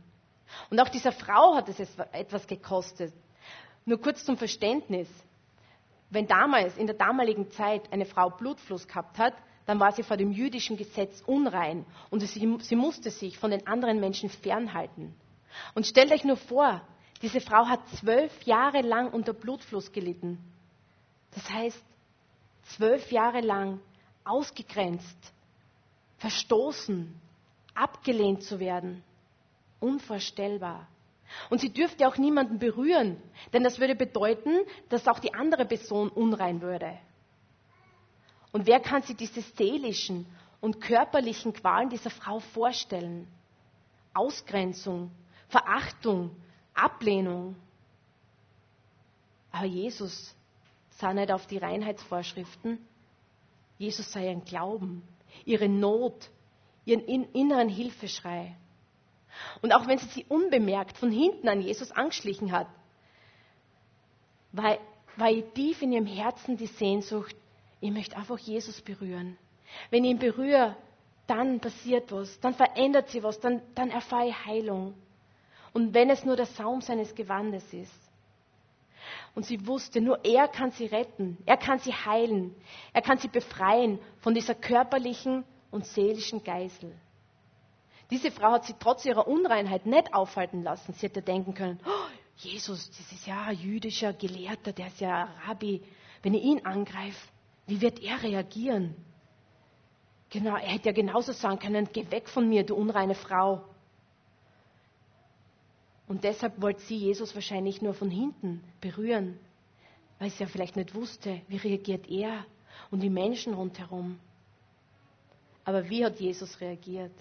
Und 0.70 0.79
auch 0.79 0.89
dieser 0.89 1.12
Frau 1.12 1.56
hat 1.56 1.70
es 1.70 1.79
etwas 2.12 2.48
gekostet. 2.48 3.13
Nur 3.86 4.01
kurz 4.01 4.25
zum 4.25 4.38
Verständnis. 4.38 5.08
Wenn 6.10 6.27
damals, 6.27 6.75
in 6.77 6.88
der 6.88 6.96
damaligen 6.96 7.51
Zeit, 7.51 7.91
eine 7.94 8.06
Frau 8.06 8.29
Blutfluss 8.29 8.88
gehabt 8.88 9.20
hat, 9.20 9.34
dann 9.70 9.80
war 9.80 9.92
sie 9.92 10.02
vor 10.02 10.18
dem 10.18 10.32
jüdischen 10.32 10.78
Gesetz 10.78 11.22
unrein 11.28 11.86
und 12.10 12.22
sie, 12.22 12.58
sie 12.60 12.76
musste 12.76 13.12
sich 13.12 13.38
von 13.38 13.52
den 13.52 13.68
anderen 13.68 14.00
Menschen 14.00 14.28
fernhalten. 14.28 15.14
Und 15.76 15.86
stellt 15.86 16.12
euch 16.12 16.24
nur 16.24 16.38
vor, 16.38 16.82
diese 17.22 17.40
Frau 17.40 17.68
hat 17.68 17.88
zwölf 17.90 18.32
Jahre 18.48 18.82
lang 18.82 19.14
unter 19.14 19.32
Blutfluss 19.32 19.92
gelitten. 19.92 20.40
Das 21.36 21.48
heißt, 21.52 21.84
zwölf 22.64 23.12
Jahre 23.12 23.42
lang 23.42 23.80
ausgegrenzt, 24.24 25.34
verstoßen, 26.18 27.14
abgelehnt 27.76 28.42
zu 28.42 28.60
werden. 28.60 29.04
Unvorstellbar. 29.80 30.88
Und 31.52 31.62
sie 31.62 31.72
dürfte 31.72 32.08
auch 32.08 32.18
niemanden 32.18 32.58
berühren, 32.58 33.22
denn 33.54 33.64
das 33.64 33.80
würde 33.80 33.94
bedeuten, 33.94 34.62
dass 34.90 35.08
auch 35.08 35.20
die 35.20 35.36
andere 35.36 35.66
Person 35.66 36.10
unrein 36.10 36.64
würde. 36.64 36.98
Und 38.51 38.65
wer 38.68 38.79
kann 38.79 39.03
sich 39.03 39.15
diese 39.15 39.41
seelischen 39.41 40.25
und 40.62 40.82
körperlichen 40.82 41.53
Qualen 41.53 41.89
dieser 41.89 42.10
Frau 42.10 42.39
vorstellen? 42.39 43.27
Ausgrenzung, 44.13 45.12
Verachtung, 45.48 46.36
Ablehnung. 46.74 47.56
Aber 49.51 49.65
Jesus 49.65 50.36
sah 50.91 51.13
nicht 51.13 51.32
auf 51.32 51.48
die 51.48 51.58
Reinheitsvorschriften. 51.58 52.79
Jesus 53.77 54.12
sah 54.12 54.20
ihren 54.20 54.44
Glauben, 54.44 55.03
ihre 55.46 55.70
Not, 55.70 56.29
ihren 56.86 57.01
inneren 57.34 57.70
Hilfeschrei. 57.70 58.56
Und 59.62 59.74
auch 59.74 59.88
wenn 59.88 59.98
sie 60.00 60.08
sie 60.08 60.25
unbemerkt 60.27 60.98
von 60.98 61.12
hinten 61.12 61.48
an 61.48 61.62
Jesus 61.62 61.91
angeschlichen 61.91 62.51
hat, 62.51 62.68
war, 64.51 64.77
war 65.15 65.29
tief 65.53 65.82
in 65.82 65.94
ihrem 65.94 66.08
Herzen 66.08 66.58
die 66.58 66.68
Sehnsucht, 66.68 67.36
ich 67.81 67.91
möchte 67.91 68.17
einfach 68.17 68.38
Jesus 68.38 68.81
berühren. 68.81 69.38
Wenn 69.89 70.03
ich 70.03 70.12
ihn 70.12 70.19
berühre, 70.19 70.75
dann 71.27 71.59
passiert 71.59 72.12
was, 72.12 72.39
dann 72.39 72.55
verändert 72.55 73.09
sie 73.09 73.24
was, 73.24 73.39
dann, 73.39 73.62
dann 73.75 73.91
erfahre 73.91 74.29
ich 74.29 74.45
Heilung. 74.45 74.95
Und 75.74 75.93
wenn 75.93 76.09
es 76.09 76.25
nur 76.25 76.36
der 76.36 76.48
Saum 76.48 76.81
seines 76.81 77.13
Gewandes 77.13 77.71
ist. 77.74 77.93
Und 79.36 79.45
sie 79.45 79.65
wusste, 79.67 80.01
nur 80.01 80.25
er 80.25 80.48
kann 80.48 80.71
sie 80.71 80.88
retten, 80.88 81.38
er 81.45 81.57
kann 81.57 81.79
sie 81.79 81.93
heilen, 81.93 82.53
er 82.93 83.01
kann 83.01 83.19
sie 83.19 83.27
befreien 83.27 84.00
von 84.19 84.33
dieser 84.33 84.55
körperlichen 84.55 85.45
und 85.71 85.86
seelischen 85.86 86.43
Geisel. 86.43 86.93
Diese 88.09 88.31
Frau 88.31 88.53
hat 88.53 88.65
sie 88.65 88.74
trotz 88.79 89.05
ihrer 89.05 89.27
Unreinheit 89.27 89.86
nicht 89.86 90.13
aufhalten 90.13 90.63
lassen. 90.63 90.93
Sie 90.93 91.05
hätte 91.05 91.21
denken 91.21 91.53
können, 91.53 91.79
oh, 91.86 92.09
Jesus, 92.38 92.89
das 92.89 93.12
ist 93.12 93.27
ja 93.27 93.43
ein 93.43 93.57
jüdischer 93.57 94.13
Gelehrter, 94.13 94.74
der 94.74 94.88
ist 94.88 95.00
ja 95.00 95.29
Rabbi. 95.45 95.83
Wenn 96.24 96.33
ich 96.33 96.43
ihn 96.43 96.65
angreife, 96.65 97.17
wie 97.70 97.82
wird 97.82 98.02
er 98.02 98.22
reagieren? 98.22 98.96
Genau, 100.30 100.56
er 100.56 100.68
hätte 100.68 100.90
ja 100.90 100.92
genauso 100.92 101.32
sagen 101.32 101.60
können, 101.60 101.90
geh 101.92 102.10
weg 102.12 102.30
von 102.30 102.48
mir, 102.48 102.64
du 102.64 102.76
unreine 102.76 103.16
Frau. 103.16 103.64
Und 106.08 106.24
deshalb 106.24 106.62
wollte 106.62 106.82
sie 106.82 106.98
Jesus 106.98 107.34
wahrscheinlich 107.36 107.82
nur 107.82 107.94
von 107.94 108.10
hinten 108.10 108.64
berühren, 108.82 109.40
weil 110.18 110.30
sie 110.30 110.44
ja 110.44 110.48
vielleicht 110.48 110.76
nicht 110.76 110.96
wusste, 110.96 111.42
wie 111.48 111.58
reagiert 111.58 112.10
er 112.10 112.46
und 112.92 113.02
die 113.02 113.10
Menschen 113.10 113.54
rundherum. 113.54 114.20
Aber 115.66 115.88
wie 115.90 116.04
hat 116.04 116.20
Jesus 116.20 116.60
reagiert? 116.62 117.14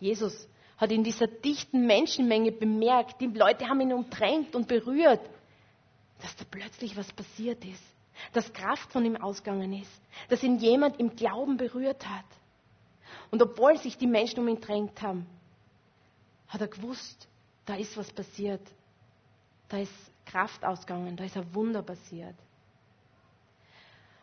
Jesus 0.00 0.48
hat 0.76 0.90
in 0.90 1.04
dieser 1.04 1.28
dichten 1.28 1.86
Menschenmenge 1.86 2.50
bemerkt, 2.50 3.20
die 3.20 3.26
Leute 3.26 3.68
haben 3.68 3.80
ihn 3.80 3.92
umdrängt 3.92 4.56
und 4.56 4.66
berührt, 4.66 5.20
dass 6.20 6.34
da 6.34 6.44
plötzlich 6.50 6.96
was 6.96 7.12
passiert 7.12 7.64
ist, 7.64 7.91
dass 8.32 8.52
Kraft 8.52 8.92
von 8.92 9.04
ihm 9.04 9.16
ausgegangen 9.16 9.72
ist, 9.72 10.02
dass 10.28 10.42
ihn 10.42 10.58
jemand 10.58 10.98
im 11.00 11.16
Glauben 11.16 11.56
berührt 11.56 12.08
hat. 12.08 12.24
Und 13.30 13.42
obwohl 13.42 13.76
sich 13.78 13.96
die 13.96 14.06
Menschen 14.06 14.40
um 14.40 14.48
ihn 14.48 14.60
drängt 14.60 15.00
haben, 15.02 15.26
hat 16.48 16.60
er 16.60 16.68
gewusst, 16.68 17.28
da 17.64 17.74
ist 17.76 17.96
was 17.96 18.10
passiert. 18.12 18.60
Da 19.68 19.78
ist 19.78 19.92
Kraft 20.26 20.64
ausgegangen, 20.64 21.16
da 21.16 21.24
ist 21.24 21.36
ein 21.36 21.54
Wunder 21.54 21.82
passiert. 21.82 22.36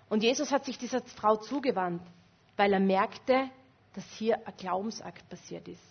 Und 0.10 0.24
Jesus 0.24 0.51
hat 0.51 0.65
sich 0.65 0.77
dieser 0.77 1.01
Frau 1.01 1.38
zugewandt, 1.38 2.01
weil 2.58 2.74
er 2.74 2.79
merkte, 2.79 3.50
dass 3.93 4.05
hier 4.12 4.48
ein 4.48 4.53
Glaubensakt 4.58 5.27
passiert 5.29 5.67
ist. 5.67 5.84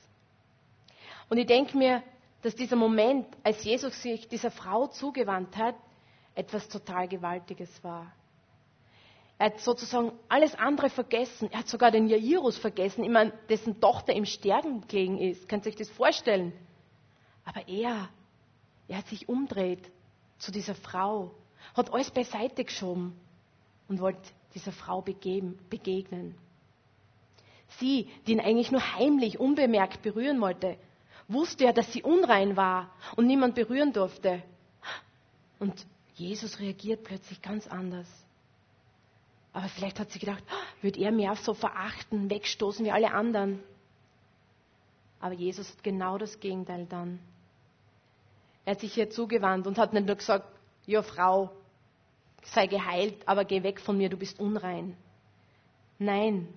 Und 1.28 1.38
ich 1.38 1.46
denke 1.46 1.76
mir, 1.76 2.02
dass 2.42 2.54
dieser 2.54 2.76
Moment, 2.76 3.26
als 3.42 3.64
Jesus 3.64 4.00
sich 4.00 4.28
dieser 4.28 4.50
Frau 4.50 4.86
zugewandt 4.86 5.56
hat, 5.56 5.74
etwas 6.38 6.68
total 6.68 7.08
Gewaltiges 7.08 7.82
war. 7.82 8.12
Er 9.38 9.46
hat 9.46 9.60
sozusagen 9.60 10.12
alles 10.28 10.54
andere 10.54 10.88
vergessen. 10.88 11.50
Er 11.52 11.60
hat 11.60 11.68
sogar 11.68 11.90
den 11.90 12.08
Jairus 12.08 12.56
vergessen, 12.56 13.10
meine, 13.10 13.32
dessen 13.48 13.80
Tochter 13.80 14.12
im 14.12 14.24
Sterben 14.24 14.86
gelegen 14.86 15.18
ist. 15.18 15.48
Könnt 15.48 15.66
ihr 15.66 15.70
euch 15.70 15.76
das 15.76 15.90
vorstellen? 15.90 16.52
Aber 17.44 17.66
er, 17.68 18.08
er 18.88 18.98
hat 18.98 19.06
sich 19.08 19.28
umdreht 19.28 19.90
zu 20.38 20.52
dieser 20.52 20.74
Frau, 20.74 21.32
hat 21.74 21.92
alles 21.92 22.10
beiseite 22.10 22.64
geschoben 22.64 23.18
und 23.88 24.00
wollte 24.00 24.20
dieser 24.54 24.72
Frau 24.72 25.02
begeben, 25.02 25.58
begegnen. 25.70 26.36
Sie, 27.78 28.08
die 28.26 28.32
ihn 28.32 28.40
eigentlich 28.40 28.70
nur 28.70 28.94
heimlich, 28.94 29.38
unbemerkt 29.38 30.02
berühren 30.02 30.40
wollte, 30.40 30.78
wusste 31.28 31.64
ja, 31.64 31.72
dass 31.72 31.92
sie 31.92 32.02
unrein 32.02 32.56
war 32.56 32.90
und 33.16 33.26
niemand 33.26 33.54
berühren 33.54 33.92
durfte. 33.92 34.42
Und 35.58 35.86
Jesus 36.18 36.58
reagiert 36.58 37.04
plötzlich 37.04 37.40
ganz 37.42 37.66
anders. 37.66 38.08
Aber 39.52 39.68
vielleicht 39.68 39.98
hat 39.98 40.10
sie 40.10 40.18
gedacht, 40.18 40.42
wird 40.82 40.96
er 40.96 41.12
mir 41.12 41.32
auch 41.32 41.36
so 41.36 41.54
verachten, 41.54 42.28
wegstoßen 42.28 42.84
wie 42.84 42.90
alle 42.90 43.12
anderen. 43.12 43.62
Aber 45.20 45.34
Jesus 45.34 45.70
hat 45.70 45.82
genau 45.82 46.18
das 46.18 46.38
Gegenteil 46.40 46.86
dann. 46.86 47.18
Er 48.64 48.72
hat 48.72 48.80
sich 48.80 48.96
ihr 48.98 49.10
zugewandt 49.10 49.66
und 49.66 49.78
hat 49.78 49.92
nicht 49.92 50.06
nur 50.06 50.16
gesagt, 50.16 50.46
ja 50.86 51.02
Frau, 51.02 51.50
sei 52.42 52.66
geheilt, 52.66 53.26
aber 53.26 53.44
geh 53.44 53.62
weg 53.62 53.80
von 53.80 53.96
mir, 53.96 54.08
du 54.08 54.16
bist 54.16 54.38
unrein. 54.40 54.96
Nein, 55.98 56.48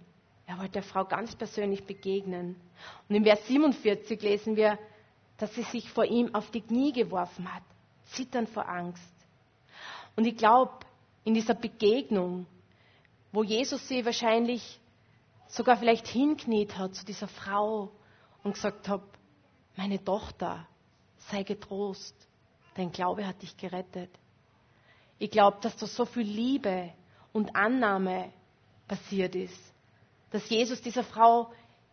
er 0.48 0.58
wollte 0.58 0.74
der 0.74 0.84
Frau 0.84 1.06
ganz 1.06 1.36
persönlich 1.36 1.86
begegnen. 1.86 2.56
Und 3.08 3.16
im 3.16 3.24
Vers 3.24 3.48
47 3.48 4.22
lesen 4.22 4.56
wir, 4.56 4.78
dass 5.38 5.54
sie 5.56 5.64
sich 5.64 5.90
vor 5.90 6.06
ihm 6.06 6.36
auf 6.36 6.52
die 6.52 6.62
Knie 6.62 6.94
geworfen 6.94 7.52
hat, 7.54 7.64
zitternd 8.08 8.50
vor 8.50 8.68
Angst. 8.68 9.11
Und 10.16 10.26
ich 10.26 10.38
glaube, 10.38 10.74
in 11.24 11.34
dieser 11.34 11.54
Begegnung 11.54 12.46
wo 13.32 13.44
Jesus 13.44 13.88
sie 13.88 14.06
wahrscheinlich 14.06 14.80
sogar 15.48 15.78
vielleicht 15.78 16.08
hinkniet 16.08 16.78
hat 16.78 16.96
zu 16.96 17.06
dieser 17.06 17.28
Frau 17.28 17.92
und 18.44 18.54
gesagt 18.54 18.88
hat, 18.88 19.04
meine 19.76 20.04
Tochter, 20.04 20.68
sei 21.30 21.44
getrost, 21.44 22.16
dein 22.76 22.92
Glaube 22.92 23.26
hat 23.26 23.42
dich 23.42 23.56
gerettet. 23.58 24.10
Ich 25.18 25.32
glaube, 25.32 25.58
dass 25.62 25.76
da 25.78 25.88
so 25.88 26.06
viel 26.06 26.24
Liebe 26.24 26.92
und 27.32 27.56
Annahme 27.56 28.32
passiert 28.88 29.36
ist, 29.36 29.60
dass 30.32 30.50
Jesus 30.50 30.82
dieser 30.82 31.04
Frau 31.04 31.52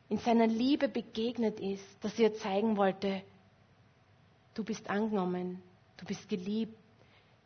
in 0.08 0.18
seiner 0.18 0.46
Liebe 0.46 0.88
begegnet 0.88 1.60
ist, 1.60 1.84
dass 2.00 2.16
sie 2.16 2.22
ihr 2.22 2.34
zeigen 2.34 2.76
wollte, 2.76 3.22
du 4.54 4.64
bist 4.64 4.88
angenommen, 4.88 5.62
du 5.98 6.06
bist 6.06 6.28
geliebt, 6.28 6.77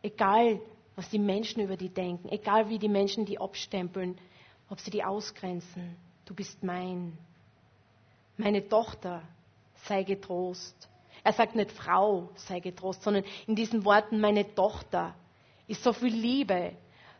egal 0.02 0.60
was 0.94 1.08
die 1.08 1.18
Menschen 1.18 1.62
über 1.62 1.76
die 1.76 1.88
denken, 1.88 2.28
egal 2.28 2.68
wie 2.68 2.78
die 2.78 2.88
Menschen 2.88 3.24
die 3.24 3.40
abstempeln, 3.40 4.18
ob 4.68 4.80
sie 4.80 4.90
die 4.90 5.04
ausgrenzen. 5.04 5.96
Du 6.24 6.34
bist 6.34 6.62
mein. 6.62 7.16
Meine 8.36 8.68
Tochter, 8.68 9.22
sei 9.84 10.02
getrost. 10.02 10.88
Er 11.24 11.32
sagt 11.32 11.54
nicht 11.54 11.70
Frau, 11.72 12.30
sei 12.34 12.60
getrost, 12.60 13.02
sondern 13.02 13.24
in 13.46 13.54
diesen 13.54 13.84
Worten 13.84 14.20
meine 14.20 14.54
Tochter 14.54 15.14
ist 15.66 15.82
so 15.82 15.92
viel 15.92 16.14
Liebe 16.14 16.72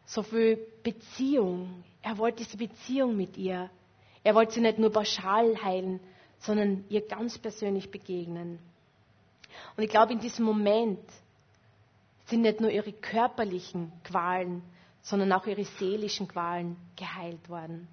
so 0.05 0.23
viel 0.23 0.59
Beziehung. 0.83 1.85
Er 2.03 2.19
wollte 2.19 2.45
diese 2.45 2.57
Beziehung 2.57 3.17
mit 3.17 3.37
ihr. 3.37 3.71
Er 4.25 4.35
wollte 4.35 4.55
sie 4.55 4.61
nicht 4.61 4.79
nur 4.79 4.93
pauschal 4.93 5.63
heilen, 5.63 6.01
sondern 6.39 6.85
ihr 6.89 7.07
ganz 7.07 7.39
persönlich 7.39 7.91
begegnen. 7.91 8.59
Und 9.77 9.83
ich 9.83 9.91
glaube, 9.91 10.13
in 10.13 10.21
diesem 10.21 10.45
Moment 10.45 11.01
sind 12.33 12.41
nicht 12.41 12.63
nur 12.63 12.71
ihre 12.71 12.95
körperlichen 12.95 13.93
Qualen, 14.05 14.63
sondern 15.03 15.33
auch 15.33 15.47
ihre 15.47 15.67
seelischen 15.67 16.27
Qualen 16.27 16.79
geheilt 16.97 17.47
worden. 17.51 17.89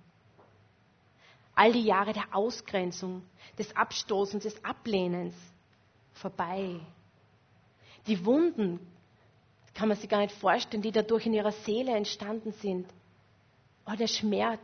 All 1.53 1.74
die 1.74 1.84
Jahre 1.84 2.13
der 2.13 2.34
Ausgrenzung, 2.34 3.22
des 3.58 3.75
Abstoßens, 3.75 4.43
des 4.43 4.63
Ablehnens 4.63 5.34
vorbei. 6.13 6.79
Die 8.08 8.25
Wunden, 8.25 8.79
kann 9.74 9.89
man 9.89 9.98
sich 9.98 10.10
gar 10.10 10.22
nicht 10.22 10.36
vorstellen, 10.36 10.84
die 10.84 10.93
dadurch 10.93 11.25
in 11.25 11.34
ihrer 11.34 11.51
Seele 11.51 11.93
entstanden 11.93 12.53
sind. 12.53 12.88
Oh, 13.86 13.96
der 13.96 14.08
Schmerz, 14.08 14.62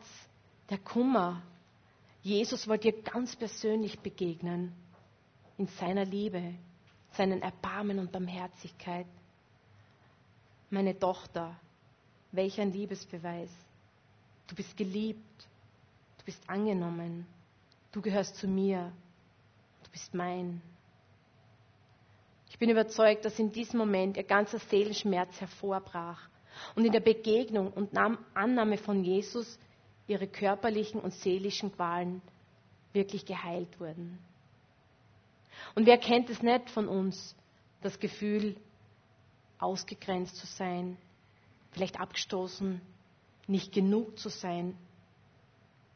der 0.69 0.77
Kummer. 0.77 1.41
Jesus 2.21 2.65
wollte 2.65 2.87
ihr 2.87 3.01
ganz 3.01 3.35
persönlich 3.35 3.99
begegnen 3.99 4.73
in 5.57 5.67
seiner 5.67 6.05
Liebe, 6.05 6.55
seinen 7.11 7.41
Erbarmen 7.41 7.99
und 7.99 8.13
Barmherzigkeit. 8.13 9.05
Meine 10.69 10.97
Tochter, 10.97 11.55
welch 12.31 12.59
ein 12.59 12.71
Liebesbeweis. 12.71 13.49
Du 14.47 14.55
bist 14.55 14.75
geliebt, 14.77 15.47
du 16.17 16.25
bist 16.25 16.41
angenommen, 16.49 17.25
du 17.91 18.01
gehörst 18.01 18.35
zu 18.37 18.47
mir, 18.47 18.91
du 19.83 19.91
bist 19.91 20.13
mein. 20.13 20.61
Ich 22.49 22.59
bin 22.59 22.69
überzeugt, 22.69 23.25
dass 23.25 23.37
in 23.37 23.51
diesem 23.51 23.79
Moment 23.79 24.17
ihr 24.17 24.23
ganzer 24.23 24.59
Seelenschmerz 24.59 25.39
hervorbrach 25.39 26.21
und 26.75 26.85
in 26.85 26.91
der 26.91 26.99
Begegnung 26.99 27.71
und 27.71 27.97
Annahme 28.33 28.77
von 28.77 29.03
Jesus 29.03 29.59
ihre 30.07 30.27
körperlichen 30.27 31.01
und 31.01 31.13
seelischen 31.13 31.71
Qualen 31.75 32.21
wirklich 32.93 33.25
geheilt 33.25 33.79
wurden. 33.79 34.17
Und 35.73 35.85
wer 35.85 35.97
kennt 35.97 36.29
es 36.29 36.41
nicht 36.41 36.69
von 36.69 36.87
uns, 36.87 37.35
das 37.81 37.99
Gefühl, 37.99 38.55
ausgegrenzt 39.59 40.35
zu 40.35 40.45
sein, 40.47 40.97
vielleicht 41.71 41.99
abgestoßen, 41.99 42.81
nicht 43.47 43.71
genug 43.73 44.17
zu 44.17 44.29
sein, 44.29 44.77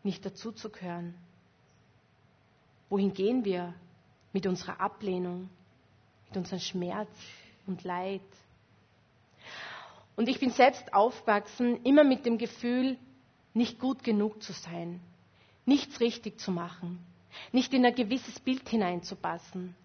nicht 0.03 0.25
dazuzugehören? 0.25 1.13
Wohin 2.89 3.13
gehen 3.13 3.45
wir 3.45 3.73
mit 4.33 4.47
unserer 4.47 4.79
Ablehnung, 4.79 5.49
mit 6.27 6.37
unserem 6.37 6.59
Schmerz 6.59 7.09
und 7.67 7.83
Leid? 7.83 8.21
Und 10.15 10.27
ich 10.27 10.39
bin 10.39 10.51
selbst 10.51 10.93
aufgewachsen, 10.93 11.83
immer 11.83 12.03
mit 12.03 12.25
dem 12.25 12.37
Gefühl, 12.37 12.97
nicht 13.53 13.79
gut 13.79 14.03
genug 14.03 14.43
zu 14.43 14.53
sein, 14.53 14.99
nichts 15.65 15.99
richtig 15.99 16.39
zu 16.39 16.51
machen, 16.51 16.99
nicht 17.51 17.73
in 17.73 17.85
ein 17.85 17.95
gewisses 17.95 18.39
Bild 18.39 18.67
hineinzupassen. 18.67 19.75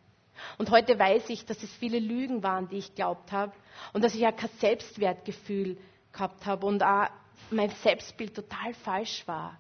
Und 0.58 0.70
heute 0.70 0.98
weiß 0.98 1.30
ich, 1.30 1.46
dass 1.46 1.62
es 1.62 1.72
viele 1.74 1.98
Lügen 1.98 2.42
waren, 2.42 2.68
die 2.68 2.78
ich 2.78 2.94
glaubt 2.94 3.32
habe 3.32 3.52
und 3.92 4.02
dass 4.02 4.14
ich 4.14 4.26
auch 4.26 4.36
kein 4.36 4.50
Selbstwertgefühl 4.60 5.78
gehabt 6.12 6.46
habe 6.46 6.66
und 6.66 6.82
auch 6.82 7.08
mein 7.50 7.70
Selbstbild 7.70 8.34
total 8.34 8.74
falsch 8.74 9.26
war. 9.26 9.58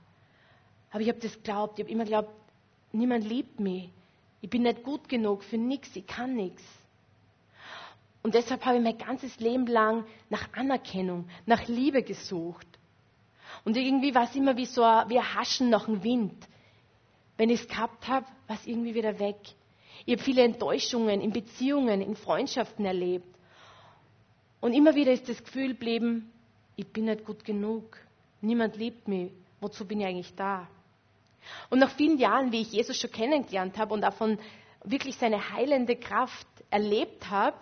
Aber 0.90 1.00
ich 1.00 1.08
habe 1.08 1.18
das 1.18 1.34
geglaubt, 1.34 1.78
ich 1.78 1.84
habe 1.84 1.92
immer 1.92 2.04
geglaubt, 2.04 2.30
niemand 2.92 3.24
liebt 3.24 3.60
mich. 3.60 3.90
Ich 4.40 4.50
bin 4.50 4.62
nicht 4.62 4.82
gut 4.82 5.08
genug 5.08 5.42
für 5.42 5.58
nichts, 5.58 5.96
ich 5.96 6.06
kann 6.06 6.34
nichts. 6.34 6.62
Und 8.22 8.34
deshalb 8.34 8.64
habe 8.64 8.76
ich 8.78 8.82
mein 8.82 8.98
ganzes 8.98 9.38
Leben 9.38 9.66
lang 9.66 10.06
nach 10.30 10.48
Anerkennung, 10.54 11.28
nach 11.46 11.66
Liebe 11.66 12.02
gesucht. 12.02 12.66
Und 13.64 13.76
irgendwie 13.76 14.14
war 14.14 14.24
es 14.24 14.34
immer 14.34 14.56
wie 14.56 14.66
so 14.66 14.82
ein, 14.82 15.08
wie 15.10 15.18
ein 15.18 15.34
Haschen 15.34 15.70
nach 15.70 15.86
dem 15.86 16.02
Wind. 16.02 16.34
Wenn 17.36 17.50
ich 17.50 17.62
es 17.62 17.68
gehabt 17.68 18.06
habe, 18.08 18.26
war 18.46 18.56
es 18.56 18.66
irgendwie 18.66 18.94
wieder 18.94 19.18
weg. 19.18 19.36
Ich 20.06 20.14
habe 20.14 20.22
viele 20.22 20.42
Enttäuschungen 20.42 21.20
in 21.20 21.32
Beziehungen, 21.32 22.00
in 22.00 22.16
Freundschaften 22.16 22.84
erlebt. 22.84 23.26
Und 24.60 24.72
immer 24.72 24.94
wieder 24.94 25.12
ist 25.12 25.28
das 25.28 25.42
Gefühl 25.42 25.68
geblieben, 25.68 26.32
ich 26.76 26.86
bin 26.86 27.04
nicht 27.04 27.24
gut 27.24 27.44
genug. 27.44 27.98
Niemand 28.40 28.76
liebt 28.76 29.08
mich. 29.08 29.30
Wozu 29.60 29.86
bin 29.86 30.00
ich 30.00 30.06
eigentlich 30.06 30.34
da? 30.34 30.66
Und 31.70 31.78
nach 31.78 31.90
vielen 31.90 32.18
Jahren, 32.18 32.52
wie 32.52 32.62
ich 32.62 32.72
Jesus 32.72 32.98
schon 32.98 33.10
kennengelernt 33.10 33.78
habe 33.78 33.94
und 33.94 34.00
davon 34.00 34.38
wirklich 34.82 35.16
seine 35.16 35.50
heilende 35.50 35.96
Kraft 35.96 36.46
erlebt 36.70 37.30
habe, 37.30 37.56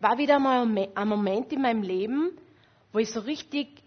war 0.00 0.18
wieder 0.18 0.38
mal 0.38 0.66
ein 0.94 1.08
Moment 1.08 1.52
in 1.52 1.62
meinem 1.62 1.82
Leben, 1.82 2.36
wo 2.92 2.98
ich 2.98 3.10
so 3.10 3.20
richtig 3.20 3.83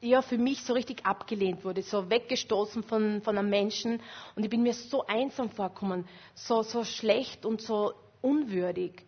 ja, 0.00 0.22
für 0.22 0.38
mich 0.38 0.62
so 0.62 0.74
richtig 0.74 1.04
abgelehnt 1.04 1.64
wurde, 1.64 1.82
so 1.82 2.08
weggestoßen 2.08 2.82
von, 2.84 3.20
von 3.22 3.36
einem 3.36 3.50
Menschen. 3.50 4.00
Und 4.36 4.44
ich 4.44 4.50
bin 4.50 4.62
mir 4.62 4.74
so 4.74 5.04
einsam 5.06 5.50
vorgekommen, 5.50 6.06
so, 6.34 6.62
so 6.62 6.84
schlecht 6.84 7.44
und 7.44 7.60
so 7.60 7.92
unwürdig. 8.22 9.04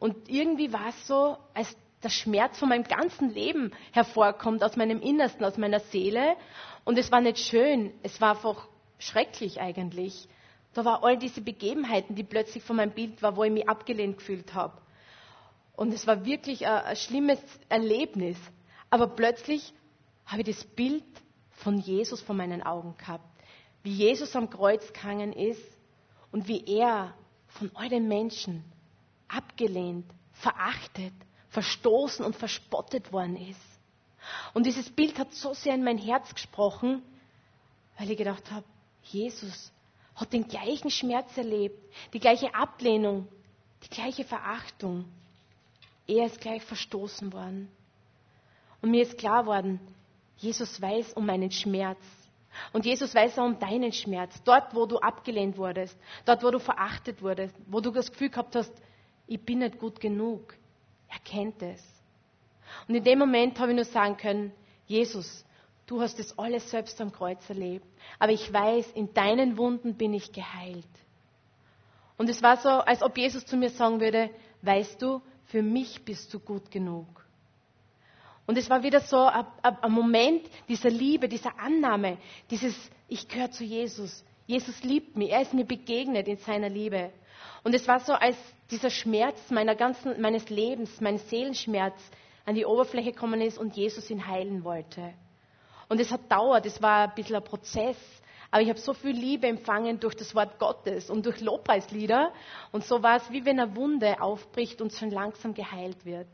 Und 0.00 0.28
irgendwie 0.28 0.72
war 0.72 0.88
es 0.88 1.06
so, 1.06 1.36
als 1.54 1.76
der 2.02 2.10
Schmerz 2.10 2.58
von 2.58 2.68
meinem 2.68 2.84
ganzen 2.84 3.32
Leben 3.32 3.72
hervorkommt, 3.92 4.62
aus 4.62 4.76
meinem 4.76 5.00
Innersten, 5.00 5.44
aus 5.44 5.56
meiner 5.56 5.80
Seele. 5.80 6.36
Und 6.84 6.98
es 6.98 7.10
war 7.12 7.20
nicht 7.20 7.38
schön, 7.38 7.92
es 8.02 8.20
war 8.20 8.32
einfach 8.32 8.68
schrecklich 8.98 9.60
eigentlich. 9.60 10.28
Da 10.74 10.84
war 10.84 11.04
all 11.04 11.16
diese 11.16 11.40
Begebenheiten, 11.40 12.16
die 12.16 12.24
plötzlich 12.24 12.64
von 12.64 12.76
meinem 12.76 12.90
Bild 12.90 13.22
war, 13.22 13.36
wo 13.36 13.44
ich 13.44 13.52
mich 13.52 13.68
abgelehnt 13.68 14.18
gefühlt 14.18 14.52
habe. 14.54 14.76
Und 15.76 15.94
es 15.94 16.06
war 16.06 16.24
wirklich 16.24 16.66
ein, 16.66 16.84
ein 16.84 16.96
schlimmes 16.96 17.40
Erlebnis. 17.68 18.36
Aber 18.90 19.06
plötzlich 19.06 19.72
habe 20.26 20.42
ich 20.42 20.56
das 20.56 20.64
Bild 20.64 21.04
von 21.50 21.78
Jesus 21.78 22.20
vor 22.20 22.34
meinen 22.34 22.62
Augen 22.62 22.96
gehabt. 22.96 23.24
Wie 23.82 23.92
Jesus 23.92 24.34
am 24.34 24.50
Kreuz 24.50 24.92
gegangen 24.92 25.32
ist 25.32 25.62
und 26.32 26.48
wie 26.48 26.64
er 26.66 27.14
von 27.48 27.70
all 27.74 27.88
den 27.88 28.08
Menschen 28.08 28.64
abgelehnt, 29.28 30.06
verachtet, 30.32 31.12
verstoßen 31.50 32.24
und 32.24 32.36
verspottet 32.36 33.12
worden 33.12 33.36
ist. 33.36 33.60
Und 34.54 34.66
dieses 34.66 34.90
Bild 34.90 35.18
hat 35.18 35.32
so 35.32 35.54
sehr 35.54 35.74
in 35.74 35.84
mein 35.84 35.98
Herz 35.98 36.32
gesprochen, 36.34 37.02
weil 37.98 38.10
ich 38.10 38.18
gedacht 38.18 38.50
habe, 38.50 38.64
Jesus 39.02 39.70
hat 40.14 40.32
den 40.32 40.48
gleichen 40.48 40.90
Schmerz 40.90 41.36
erlebt, 41.36 41.78
die 42.12 42.20
gleiche 42.20 42.54
Ablehnung, 42.54 43.28
die 43.84 43.90
gleiche 43.90 44.24
Verachtung. 44.24 45.04
Er 46.06 46.26
ist 46.26 46.40
gleich 46.40 46.62
verstoßen 46.62 47.32
worden. 47.32 47.68
Und 48.80 48.90
mir 48.90 49.02
ist 49.02 49.18
klar 49.18 49.46
worden, 49.46 49.80
Jesus 50.44 50.80
weiß 50.80 51.14
um 51.14 51.24
meinen 51.24 51.50
Schmerz. 51.50 51.98
Und 52.72 52.84
Jesus 52.84 53.14
weiß 53.14 53.38
auch 53.38 53.46
um 53.46 53.58
deinen 53.58 53.92
Schmerz. 53.92 54.40
Dort, 54.44 54.74
wo 54.74 54.86
du 54.86 54.98
abgelehnt 54.98 55.56
wurdest, 55.56 55.98
dort, 56.24 56.44
wo 56.44 56.50
du 56.50 56.60
verachtet 56.60 57.22
wurdest, 57.22 57.54
wo 57.66 57.80
du 57.80 57.90
das 57.90 58.12
Gefühl 58.12 58.28
gehabt 58.28 58.54
hast, 58.54 58.72
ich 59.26 59.40
bin 59.40 59.60
nicht 59.60 59.78
gut 59.78 60.00
genug. 60.00 60.54
Er 61.08 61.18
kennt 61.20 61.62
es. 61.62 61.82
Und 62.86 62.94
in 62.94 63.02
dem 63.02 63.18
Moment 63.18 63.58
habe 63.58 63.72
ich 63.72 63.76
nur 63.76 63.84
sagen 63.86 64.16
können, 64.16 64.52
Jesus, 64.86 65.44
du 65.86 66.00
hast 66.00 66.18
das 66.18 66.38
alles 66.38 66.70
selbst 66.70 67.00
am 67.00 67.10
Kreuz 67.10 67.48
erlebt. 67.48 67.86
Aber 68.18 68.32
ich 68.32 68.52
weiß, 68.52 68.92
in 68.92 69.14
deinen 69.14 69.56
Wunden 69.56 69.94
bin 69.94 70.12
ich 70.12 70.32
geheilt. 70.32 70.84
Und 72.16 72.28
es 72.28 72.42
war 72.42 72.58
so, 72.58 72.68
als 72.68 73.02
ob 73.02 73.16
Jesus 73.16 73.46
zu 73.46 73.56
mir 73.56 73.70
sagen 73.70 74.00
würde, 74.00 74.30
weißt 74.62 75.00
du, 75.00 75.22
für 75.46 75.62
mich 75.62 76.04
bist 76.04 76.32
du 76.34 76.38
gut 76.38 76.70
genug. 76.70 77.23
Und 78.46 78.58
es 78.58 78.68
war 78.68 78.82
wieder 78.82 79.00
so 79.00 79.18
ein, 79.18 79.46
Moment 79.88 80.48
dieser 80.68 80.90
Liebe, 80.90 81.28
dieser 81.28 81.58
Annahme, 81.58 82.18
dieses, 82.50 82.74
ich 83.08 83.26
gehöre 83.28 83.50
zu 83.50 83.64
Jesus. 83.64 84.24
Jesus 84.46 84.82
liebt 84.82 85.16
mich, 85.16 85.30
er 85.30 85.42
ist 85.42 85.54
mir 85.54 85.64
begegnet 85.64 86.28
in 86.28 86.36
seiner 86.36 86.68
Liebe. 86.68 87.10
Und 87.62 87.74
es 87.74 87.88
war 87.88 88.00
so, 88.00 88.12
als 88.12 88.36
dieser 88.70 88.90
Schmerz 88.90 89.50
meiner 89.50 89.74
ganzen, 89.74 90.20
meines 90.20 90.50
Lebens, 90.50 91.00
mein 91.00 91.18
Seelenschmerz 91.18 91.96
an 92.44 92.54
die 92.54 92.66
Oberfläche 92.66 93.12
gekommen 93.12 93.40
ist 93.40 93.56
und 93.56 93.74
Jesus 93.76 94.10
ihn 94.10 94.26
heilen 94.26 94.64
wollte. 94.64 95.14
Und 95.88 96.00
es 96.00 96.10
hat 96.10 96.30
dauert, 96.30 96.66
es 96.66 96.82
war 96.82 97.08
ein 97.08 97.14
bisschen 97.14 97.36
ein 97.36 97.44
Prozess, 97.44 97.96
aber 98.50 98.62
ich 98.62 98.68
habe 98.68 98.78
so 98.78 98.92
viel 98.92 99.12
Liebe 99.12 99.46
empfangen 99.46 99.98
durch 99.98 100.14
das 100.14 100.34
Wort 100.34 100.58
Gottes 100.58 101.10
und 101.10 101.24
durch 101.24 101.40
Lobpreislieder. 101.40 102.32
Und 102.72 102.84
so 102.84 103.02
war 103.02 103.16
es, 103.16 103.30
wie 103.30 103.44
wenn 103.44 103.58
eine 103.58 103.74
Wunde 103.74 104.20
aufbricht 104.20 104.80
und 104.80 104.92
schon 104.92 105.10
langsam 105.10 105.54
geheilt 105.54 106.04
wird. 106.04 106.28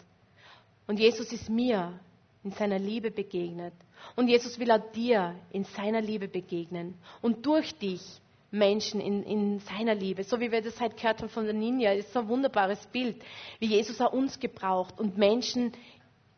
Und 0.90 0.98
Jesus 0.98 1.32
ist 1.32 1.48
mir 1.48 2.00
in 2.42 2.50
seiner 2.50 2.80
Liebe 2.80 3.12
begegnet. 3.12 3.74
Und 4.16 4.26
Jesus 4.26 4.58
will 4.58 4.72
auch 4.72 4.90
dir 4.90 5.36
in 5.52 5.62
seiner 5.62 6.00
Liebe 6.00 6.26
begegnen. 6.26 6.96
Und 7.22 7.46
durch 7.46 7.72
dich 7.76 8.02
Menschen 8.50 9.00
in, 9.00 9.22
in 9.22 9.60
seiner 9.60 9.94
Liebe. 9.94 10.24
So 10.24 10.40
wie 10.40 10.50
wir 10.50 10.60
das 10.60 10.80
heute 10.80 10.96
gehört 10.96 11.20
haben 11.20 11.28
von 11.28 11.44
der 11.44 11.54
Ninja. 11.54 11.94
Das 11.94 12.06
ist 12.06 12.12
so 12.12 12.18
ein 12.18 12.28
wunderbares 12.28 12.84
Bild, 12.88 13.22
wie 13.60 13.66
Jesus 13.66 14.00
auch 14.00 14.12
uns 14.12 14.40
gebraucht 14.40 14.98
und 14.98 15.16
Menschen 15.16 15.70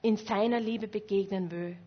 in 0.03 0.19
seiner 0.19 0.61
Liebe 0.61 0.87
begegnen 0.87 1.51
will. 1.51 1.79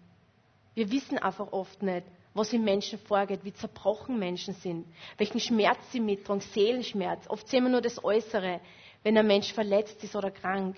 Wir 0.74 0.90
wissen 0.90 1.20
einfach 1.20 1.54
oft 1.54 1.84
nicht, 1.84 2.08
was 2.34 2.52
in 2.52 2.64
Menschen 2.64 2.98
vorgeht, 2.98 3.42
wie 3.44 3.54
zerbrochen 3.54 4.18
Menschen 4.18 4.56
sind, 4.56 4.88
welchen 5.20 5.40
Schmerz 5.40 5.78
sie 5.92 6.00
mittragen, 6.00 6.42
Seelenschmerz. 6.42 7.28
Oft 7.28 7.48
sehen 7.48 7.64
wir 7.66 7.70
nur 7.70 7.82
das 7.82 8.04
Äußere, 8.04 8.60
wenn 9.04 9.16
ein 9.20 9.28
Mensch 9.28 9.54
verletzt 9.54 10.04
ist 10.04 10.16
oder 10.16 10.32
krank. 10.32 10.76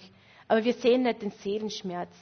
Aber 0.48 0.64
wir 0.64 0.74
sehen 0.74 1.04
nicht 1.04 1.22
den 1.22 1.32
Seelenschmerz. 1.32 2.14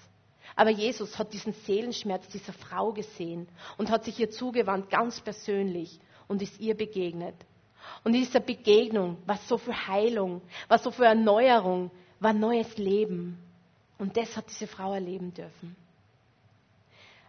Aber 0.56 0.70
Jesus 0.70 1.18
hat 1.18 1.34
diesen 1.34 1.54
Seelenschmerz 1.54 2.28
dieser 2.30 2.54
Frau 2.54 2.94
gesehen 2.94 3.48
und 3.78 3.90
hat 3.90 4.06
sich 4.06 4.20
ihr 4.20 4.30
zugewandt, 4.30 4.90
ganz 4.90 5.20
persönlich, 5.20 6.00
und 6.28 6.42
ist 6.42 6.60
ihr 6.60 6.76
begegnet. 6.76 7.36
Und 8.04 8.14
in 8.14 8.22
dieser 8.22 8.40
Begegnung 8.40 9.18
war 9.26 9.38
so 9.38 9.58
viel 9.58 9.74
Heilung, 9.74 10.42
war 10.68 10.80
so 10.80 10.92
viel 10.92 11.06
Erneuerung, 11.06 11.92
war 12.20 12.34
neues 12.34 12.78
Leben. 12.78 13.38
Und 13.98 14.18
das 14.18 14.36
hat 14.36 14.50
diese 14.50 14.68
Frau 14.68 14.94
erleben 14.94 15.34
dürfen. 15.34 15.76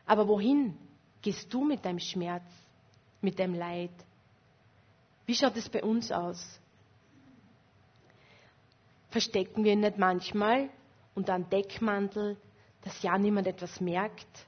Aber 0.07 0.29
wohin 0.29 0.77
gehst 1.21 1.53
du 1.53 1.65
mit 1.65 1.85
deinem 1.85 1.99
Schmerz, 1.99 2.45
mit 3.21 3.39
deinem 3.39 3.55
Leid? 3.55 3.91
Wie 5.27 5.35
schaut 5.35 5.57
es 5.57 5.69
bei 5.69 5.83
uns 5.83 6.13
aus? 6.13 6.61
Verstecken 9.11 9.65
wir 9.65 9.73
ihn 9.73 9.81
nicht 9.81 9.99
manchmal 9.99 10.71
unter 11.17 11.35
einem 11.35 11.51
Deckmantel, 11.51 12.37
dass 12.83 13.03
ja 13.03 13.19
niemand 13.19 13.49
etwas 13.49 13.81
merkt? 13.81 14.47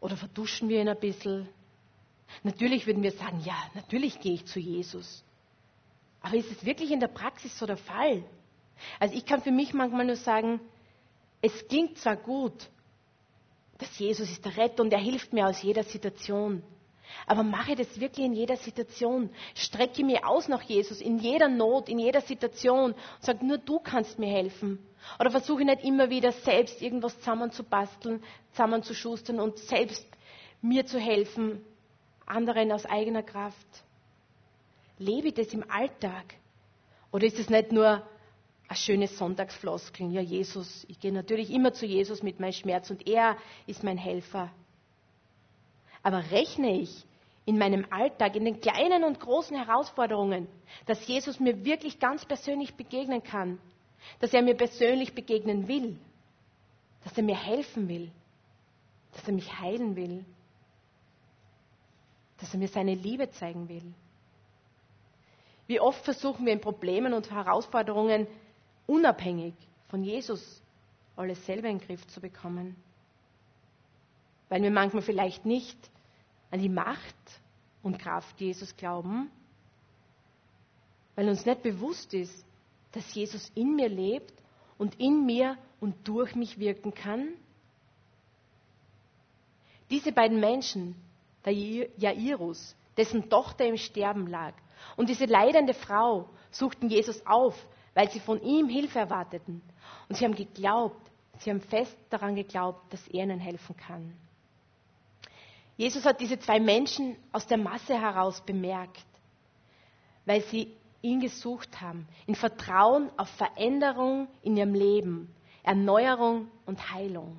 Oder 0.00 0.16
verduschen 0.16 0.68
wir 0.68 0.80
ihn 0.80 0.88
ein 0.88 0.98
bisschen? 0.98 1.48
Natürlich 2.42 2.86
würden 2.86 3.04
wir 3.04 3.12
sagen, 3.12 3.40
ja, 3.44 3.56
natürlich 3.74 4.18
gehe 4.18 4.34
ich 4.34 4.46
zu 4.46 4.58
Jesus. 4.58 5.22
Aber 6.20 6.34
ist 6.34 6.50
es 6.50 6.64
wirklich 6.64 6.90
in 6.90 6.98
der 6.98 7.08
Praxis 7.08 7.56
so 7.56 7.66
der 7.66 7.76
Fall? 7.76 8.24
Also 8.98 9.14
ich 9.14 9.24
kann 9.26 9.42
für 9.42 9.52
mich 9.52 9.74
manchmal 9.74 10.06
nur 10.06 10.16
sagen, 10.16 10.60
es 11.40 11.68
klingt 11.68 11.98
zwar 11.98 12.16
gut, 12.16 12.68
dass 13.78 13.98
Jesus 13.98 14.30
ist 14.30 14.44
der 14.44 14.56
Retter 14.56 14.82
und 14.82 14.92
er 14.92 15.00
hilft 15.00 15.32
mir 15.32 15.46
aus 15.46 15.62
jeder 15.62 15.84
Situation. 15.84 16.62
Aber 17.26 17.42
mache 17.42 17.74
das 17.74 18.00
wirklich 18.00 18.24
in 18.24 18.32
jeder 18.32 18.56
Situation. 18.56 19.30
Strecke 19.54 20.04
mir 20.04 20.26
aus 20.26 20.48
nach 20.48 20.62
Jesus, 20.62 21.00
in 21.00 21.18
jeder 21.18 21.48
Not, 21.48 21.88
in 21.88 21.98
jeder 21.98 22.22
Situation. 22.22 22.92
Und 22.92 22.96
sage, 23.20 23.44
nur 23.44 23.58
du 23.58 23.80
kannst 23.80 24.18
mir 24.18 24.30
helfen. 24.30 24.78
Oder 25.18 25.30
versuche 25.30 25.64
nicht 25.64 25.84
immer 25.84 26.10
wieder 26.10 26.32
selbst 26.32 26.80
irgendwas 26.82 27.18
zusammenzubasteln, 27.18 28.22
zusammenzuschustern 28.52 29.40
und 29.40 29.58
selbst 29.58 30.06
mir 30.60 30.86
zu 30.86 30.98
helfen, 30.98 31.64
anderen 32.26 32.72
aus 32.72 32.86
eigener 32.86 33.22
Kraft. 33.22 33.66
Lebe 34.98 35.32
das 35.32 35.52
im 35.52 35.68
Alltag. 35.70 36.34
Oder 37.10 37.26
ist 37.26 37.38
es 37.38 37.50
nicht 37.50 37.72
nur 37.72 38.06
ein 38.68 38.76
schönes 38.76 39.18
Sonntagsfloskeln? 39.18 40.12
Ja, 40.12 40.20
Jesus, 40.20 40.86
ich 40.88 40.98
gehe 41.00 41.12
natürlich 41.12 41.50
immer 41.50 41.72
zu 41.72 41.84
Jesus 41.84 42.22
mit 42.22 42.40
meinem 42.40 42.52
Schmerz 42.52 42.90
und 42.90 43.06
er 43.06 43.36
ist 43.66 43.82
mein 43.82 43.98
Helfer. 43.98 44.50
Aber 46.02 46.30
rechne 46.30 46.80
ich 46.80 47.04
in 47.44 47.58
meinem 47.58 47.86
Alltag, 47.90 48.36
in 48.36 48.44
den 48.44 48.60
kleinen 48.60 49.04
und 49.04 49.18
großen 49.18 49.56
Herausforderungen, 49.56 50.46
dass 50.86 51.06
Jesus 51.06 51.40
mir 51.40 51.64
wirklich 51.64 51.98
ganz 51.98 52.24
persönlich 52.24 52.74
begegnen 52.74 53.22
kann, 53.22 53.58
dass 54.20 54.32
er 54.32 54.42
mir 54.42 54.56
persönlich 54.56 55.14
begegnen 55.14 55.68
will, 55.68 55.98
dass 57.04 57.16
er 57.16 57.22
mir 57.22 57.36
helfen 57.36 57.88
will, 57.88 58.10
dass 59.12 59.26
er 59.26 59.34
mich 59.34 59.58
heilen 59.58 59.96
will, 59.96 60.24
dass 62.38 62.52
er 62.52 62.58
mir 62.58 62.68
seine 62.68 62.94
Liebe 62.94 63.30
zeigen 63.30 63.68
will. 63.68 63.94
Wie 65.66 65.80
oft 65.80 66.04
versuchen 66.04 66.44
wir 66.44 66.52
in 66.52 66.60
Problemen 66.60 67.12
und 67.14 67.30
Herausforderungen 67.30 68.26
unabhängig 68.86 69.54
von 69.88 70.02
Jesus 70.02 70.62
alles 71.16 71.44
selber 71.46 71.68
in 71.68 71.78
den 71.78 71.86
Griff 71.86 72.06
zu 72.08 72.20
bekommen, 72.20 72.76
weil 74.48 74.62
wir 74.62 74.70
manchmal 74.70 75.02
vielleicht 75.02 75.46
nicht 75.46 75.78
an 76.50 76.60
die 76.60 76.68
Macht 76.68 77.14
und 77.82 77.98
Kraft 77.98 78.40
Jesus 78.40 78.76
glauben, 78.76 79.30
weil 81.14 81.28
uns 81.28 81.46
nicht 81.46 81.62
bewusst 81.62 82.12
ist, 82.14 82.44
dass 82.92 83.14
Jesus 83.14 83.50
in 83.54 83.74
mir 83.74 83.88
lebt 83.88 84.32
und 84.78 84.98
in 85.00 85.24
mir 85.26 85.56
und 85.80 86.06
durch 86.06 86.34
mich 86.34 86.58
wirken 86.58 86.94
kann? 86.94 87.28
Diese 89.90 90.12
beiden 90.12 90.40
Menschen, 90.40 90.94
der 91.44 91.52
Jairus, 91.52 92.74
dessen 92.96 93.28
Tochter 93.28 93.66
im 93.66 93.76
Sterben 93.76 94.26
lag, 94.26 94.54
und 94.96 95.08
diese 95.08 95.26
leidende 95.26 95.74
Frau 95.74 96.28
suchten 96.50 96.88
Jesus 96.88 97.24
auf, 97.26 97.54
weil 97.94 98.10
sie 98.10 98.20
von 98.20 98.42
ihm 98.42 98.68
Hilfe 98.68 98.98
erwarteten. 99.00 99.62
Und 100.08 100.16
sie 100.16 100.24
haben 100.24 100.34
geglaubt, 100.34 101.10
sie 101.38 101.50
haben 101.50 101.60
fest 101.60 101.96
daran 102.10 102.34
geglaubt, 102.34 102.92
dass 102.92 103.06
er 103.08 103.22
ihnen 103.22 103.38
helfen 103.38 103.76
kann. 103.76 104.14
Jesus 105.76 106.04
hat 106.04 106.20
diese 106.20 106.38
zwei 106.38 106.60
Menschen 106.60 107.16
aus 107.32 107.46
der 107.46 107.58
Masse 107.58 107.98
heraus 107.98 108.40
bemerkt, 108.40 109.04
weil 110.26 110.42
sie 110.42 110.74
ihn 111.02 111.20
gesucht 111.20 111.80
haben, 111.80 112.08
in 112.26 112.34
Vertrauen 112.34 113.10
auf 113.18 113.28
Veränderung 113.30 114.28
in 114.42 114.56
ihrem 114.56 114.74
Leben, 114.74 115.34
Erneuerung 115.62 116.48
und 116.64 116.92
Heilung. 116.92 117.36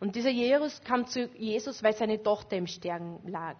Und 0.00 0.16
dieser 0.16 0.30
Jesus 0.30 0.82
kam 0.82 1.06
zu 1.06 1.26
Jesus, 1.36 1.82
weil 1.82 1.94
seine 1.94 2.22
Tochter 2.22 2.56
im 2.56 2.66
Sterben 2.66 3.18
lag. 3.26 3.56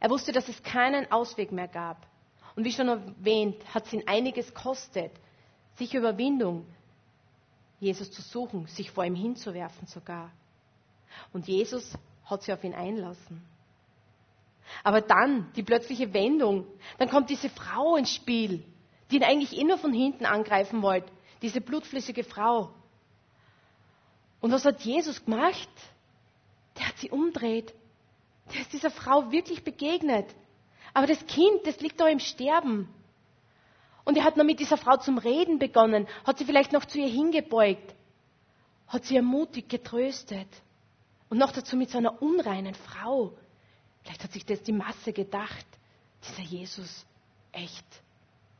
Er 0.00 0.10
wusste, 0.10 0.32
dass 0.32 0.48
es 0.48 0.62
keinen 0.62 1.10
Ausweg 1.10 1.52
mehr 1.52 1.68
gab. 1.68 2.06
Und 2.54 2.64
wie 2.64 2.72
schon 2.72 2.88
erwähnt, 2.88 3.56
hat 3.72 3.86
es 3.86 3.92
ihn 3.92 4.06
einiges 4.06 4.52
kostet, 4.52 5.12
sich 5.76 5.94
Überwindung, 5.94 6.66
Jesus 7.80 8.10
zu 8.10 8.20
suchen, 8.20 8.66
sich 8.66 8.90
vor 8.90 9.04
ihm 9.04 9.14
hinzuwerfen 9.14 9.86
sogar. 9.86 10.30
Und 11.32 11.48
Jesus 11.48 11.96
hat 12.24 12.42
sich 12.42 12.52
auf 12.52 12.62
ihn 12.62 12.74
einlassen. 12.74 13.42
Aber 14.84 15.00
dann, 15.00 15.52
die 15.54 15.62
plötzliche 15.62 16.12
Wendung, 16.14 16.66
dann 16.98 17.10
kommt 17.10 17.30
diese 17.30 17.48
Frau 17.48 17.96
ins 17.96 18.14
Spiel, 18.14 18.64
die 19.10 19.16
ihn 19.16 19.24
eigentlich 19.24 19.56
eh 19.56 19.64
nur 19.64 19.78
von 19.78 19.92
hinten 19.92 20.26
angreifen 20.26 20.82
wollte, 20.82 21.10
diese 21.42 21.60
blutflüssige 21.60 22.24
Frau. 22.24 22.72
Und 24.40 24.52
was 24.52 24.64
hat 24.64 24.80
Jesus 24.80 25.24
gemacht? 25.24 25.68
Der 26.78 26.88
hat 26.88 26.98
sie 26.98 27.10
umdreht. 27.10 27.74
Der 28.52 28.60
ist 28.60 28.72
dieser 28.72 28.90
Frau 28.90 29.30
wirklich 29.30 29.62
begegnet. 29.62 30.26
Aber 30.94 31.06
das 31.06 31.24
Kind, 31.26 31.66
das 31.66 31.80
liegt 31.80 32.00
da 32.00 32.08
im 32.08 32.18
Sterben. 32.18 32.88
Und 34.04 34.16
er 34.16 34.24
hat 34.24 34.36
noch 34.36 34.44
mit 34.44 34.58
dieser 34.58 34.76
Frau 34.76 34.96
zum 34.96 35.18
Reden 35.18 35.58
begonnen, 35.58 36.08
hat 36.24 36.38
sie 36.38 36.44
vielleicht 36.44 36.72
noch 36.72 36.84
zu 36.84 36.98
ihr 36.98 37.08
hingebeugt, 37.08 37.94
hat 38.88 39.04
sie 39.04 39.16
ermutigt, 39.16 39.68
getröstet. 39.68 40.48
Und 41.30 41.38
noch 41.38 41.52
dazu 41.52 41.76
mit 41.76 41.90
so 41.90 41.98
einer 41.98 42.20
unreinen 42.20 42.74
Frau. 42.74 43.32
Vielleicht 44.02 44.24
hat 44.24 44.32
sich 44.32 44.44
das 44.44 44.62
die 44.62 44.72
Masse 44.72 45.12
gedacht. 45.12 45.66
Dieser 46.28 46.42
Jesus, 46.42 47.06
echt, 47.52 47.86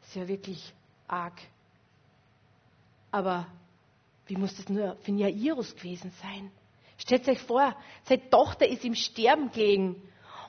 ist 0.03 0.15
ja 0.15 0.27
wirklich 0.29 0.73
arg. 1.07 1.41
Aber 3.11 3.47
wie 4.27 4.37
muss 4.37 4.57
das 4.57 4.69
nur 4.69 4.97
für 5.03 5.13
Jairus 5.13 5.75
gewesen 5.75 6.13
sein? 6.23 6.51
Stellt 6.97 7.29
euch 7.29 7.41
vor, 7.41 7.77
seine 8.05 8.29
Tochter 8.31 8.67
ist 8.67 8.85
im 8.85 8.95
Sterben 8.95 9.51
gelegen 9.51 10.01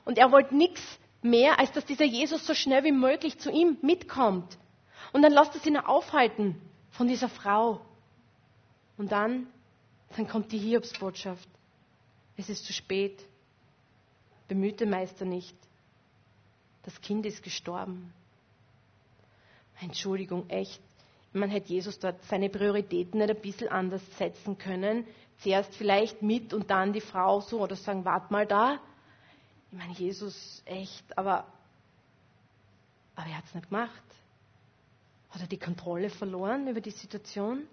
und 0.04 0.18
er 0.18 0.30
wollte 0.30 0.56
nichts 0.56 0.82
mehr, 1.22 1.58
als 1.58 1.72
dass 1.72 1.84
dieser 1.84 2.04
Jesus 2.04 2.46
so 2.46 2.54
schnell 2.54 2.84
wie 2.84 2.92
möglich 2.92 3.38
zu 3.38 3.50
ihm 3.50 3.78
mitkommt. 3.82 4.58
Und 5.12 5.22
dann 5.22 5.32
lasst 5.32 5.54
es 5.54 5.66
ihn 5.66 5.76
aufhalten 5.76 6.60
von 6.90 7.08
dieser 7.08 7.28
Frau. 7.28 7.80
Und 8.96 9.10
dann, 9.10 9.48
dann 10.16 10.28
kommt 10.28 10.52
die 10.52 10.58
Hiobsbotschaft. 10.58 11.48
Es 12.36 12.48
ist 12.48 12.64
zu 12.64 12.72
spät. 12.72 13.24
Bemüht 14.48 14.80
den 14.80 14.90
Meister 14.90 15.24
nicht. 15.24 15.56
Das 16.82 17.00
Kind 17.00 17.24
ist 17.24 17.42
gestorben. 17.42 18.12
Entschuldigung, 19.80 20.48
echt. 20.50 20.80
Man 21.32 21.50
hätte 21.50 21.70
Jesus 21.72 21.98
dort 21.98 22.22
seine 22.24 22.48
Prioritäten 22.48 23.18
nicht 23.18 23.30
ein 23.30 23.40
bisschen 23.40 23.68
anders 23.68 24.02
setzen 24.18 24.56
können. 24.56 25.06
Zuerst 25.38 25.74
vielleicht 25.74 26.22
mit 26.22 26.54
und 26.54 26.70
dann 26.70 26.92
die 26.92 27.00
Frau 27.00 27.40
so 27.40 27.60
oder 27.60 27.74
sagen, 27.74 28.04
wart 28.04 28.30
mal 28.30 28.46
da. 28.46 28.78
Ich 29.72 29.78
meine, 29.78 29.92
Jesus, 29.94 30.62
echt, 30.66 31.18
aber, 31.18 31.46
aber 33.16 33.26
er 33.26 33.38
hat 33.38 33.44
es 33.46 33.54
nicht 33.54 33.68
gemacht. 33.68 34.02
Hat 35.30 35.40
er 35.40 35.48
die 35.48 35.58
Kontrolle 35.58 36.10
verloren 36.10 36.68
über 36.68 36.80
die 36.80 36.92
Situation? 36.92 37.66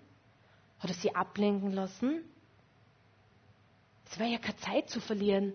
Hat 0.79 0.89
er 0.89 0.95
sie 0.95 1.13
ablenken 1.13 1.71
lassen? 1.71 2.23
Es 4.09 4.19
war 4.19 4.25
ja 4.25 4.39
keine 4.39 4.57
Zeit 4.57 4.89
zu 4.89 4.99
verlieren. 4.99 5.53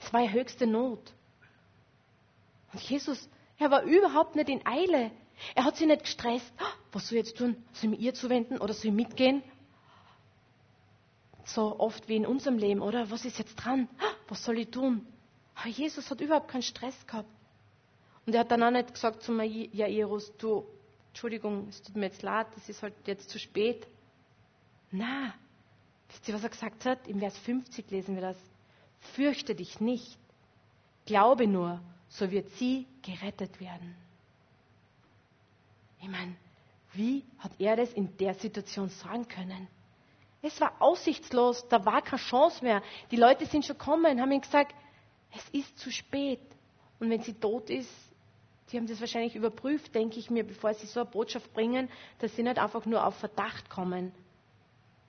Es 0.00 0.12
war 0.12 0.20
ja 0.20 0.30
höchste 0.30 0.66
Not. 0.66 1.12
Und 2.72 2.80
Jesus, 2.82 3.28
er 3.58 3.70
war 3.70 3.82
überhaupt 3.82 4.36
nicht 4.36 4.48
in 4.48 4.66
Eile. 4.66 5.10
Er 5.54 5.64
hat 5.64 5.76
sich 5.76 5.86
nicht 5.86 6.02
gestresst. 6.02 6.52
Ah, 6.58 6.72
was 6.92 7.08
soll 7.08 7.18
ich 7.18 7.26
jetzt 7.26 7.38
tun? 7.38 7.56
Soll 7.72 7.92
ich 7.92 7.98
mir 7.98 8.04
ihr 8.04 8.14
zuwenden 8.14 8.58
oder 8.58 8.74
soll 8.74 8.88
ich 8.90 8.96
mitgehen? 8.96 9.42
So 11.44 11.78
oft 11.78 12.08
wie 12.08 12.16
in 12.16 12.26
unserem 12.26 12.58
Leben, 12.58 12.80
oder? 12.80 13.10
Was 13.10 13.24
ist 13.24 13.38
jetzt 13.38 13.56
dran? 13.56 13.88
Ah, 13.98 14.12
was 14.28 14.44
soll 14.44 14.58
ich 14.58 14.70
tun? 14.70 15.06
Aber 15.54 15.68
Jesus 15.68 16.10
hat 16.10 16.20
überhaupt 16.20 16.48
keinen 16.48 16.62
Stress 16.62 17.06
gehabt. 17.06 17.28
Und 18.26 18.34
er 18.34 18.40
hat 18.40 18.50
dann 18.50 18.62
auch 18.62 18.70
nicht 18.70 18.92
gesagt 18.92 19.22
zu 19.22 19.32
Jairus, 19.40 20.32
du, 20.36 20.66
Entschuldigung, 21.08 21.68
es 21.68 21.82
tut 21.82 21.96
mir 21.96 22.06
jetzt 22.06 22.22
leid, 22.22 22.46
das 22.54 22.68
ist 22.68 22.82
halt 22.82 22.94
jetzt 23.06 23.30
zu 23.30 23.38
spät. 23.38 23.86
Na, 24.92 25.34
Wisst 26.10 26.28
ihr, 26.28 26.34
was 26.34 26.42
er 26.42 26.50
gesagt 26.50 26.84
hat? 26.84 27.06
Im 27.06 27.20
Vers 27.20 27.38
50 27.38 27.90
lesen 27.90 28.14
wir 28.16 28.22
das. 28.22 28.36
Fürchte 29.14 29.54
dich 29.54 29.80
nicht. 29.80 30.18
Glaube 31.06 31.46
nur, 31.46 31.80
so 32.08 32.30
wird 32.30 32.48
sie 32.50 32.86
gerettet 33.02 33.60
werden. 33.60 33.96
Ich 36.00 36.08
meine, 36.08 36.34
wie 36.92 37.24
hat 37.38 37.52
er 37.58 37.76
das 37.76 37.92
in 37.92 38.16
der 38.18 38.34
Situation 38.34 38.88
sagen 38.88 39.28
können? 39.28 39.68
Es 40.42 40.60
war 40.60 40.72
aussichtslos, 40.80 41.68
da 41.68 41.84
war 41.84 42.00
keine 42.02 42.20
Chance 42.22 42.64
mehr. 42.64 42.82
Die 43.10 43.16
Leute 43.16 43.44
sind 43.46 43.64
schon 43.64 43.76
gekommen, 43.76 44.20
haben 44.20 44.32
ihm 44.32 44.40
gesagt, 44.40 44.74
es 45.36 45.48
ist 45.50 45.78
zu 45.78 45.90
spät. 45.90 46.40
Und 46.98 47.10
wenn 47.10 47.22
sie 47.22 47.34
tot 47.34 47.68
ist, 47.70 47.90
die 48.70 48.76
haben 48.76 48.86
das 48.86 49.00
wahrscheinlich 49.00 49.34
überprüft, 49.36 49.94
denke 49.94 50.18
ich 50.18 50.30
mir, 50.30 50.44
bevor 50.44 50.72
sie 50.74 50.86
so 50.86 51.00
eine 51.00 51.10
Botschaft 51.10 51.52
bringen, 51.52 51.88
dass 52.20 52.34
sie 52.36 52.42
nicht 52.42 52.58
einfach 52.58 52.86
nur 52.86 53.04
auf 53.04 53.16
Verdacht 53.16 53.68
kommen. 53.68 54.12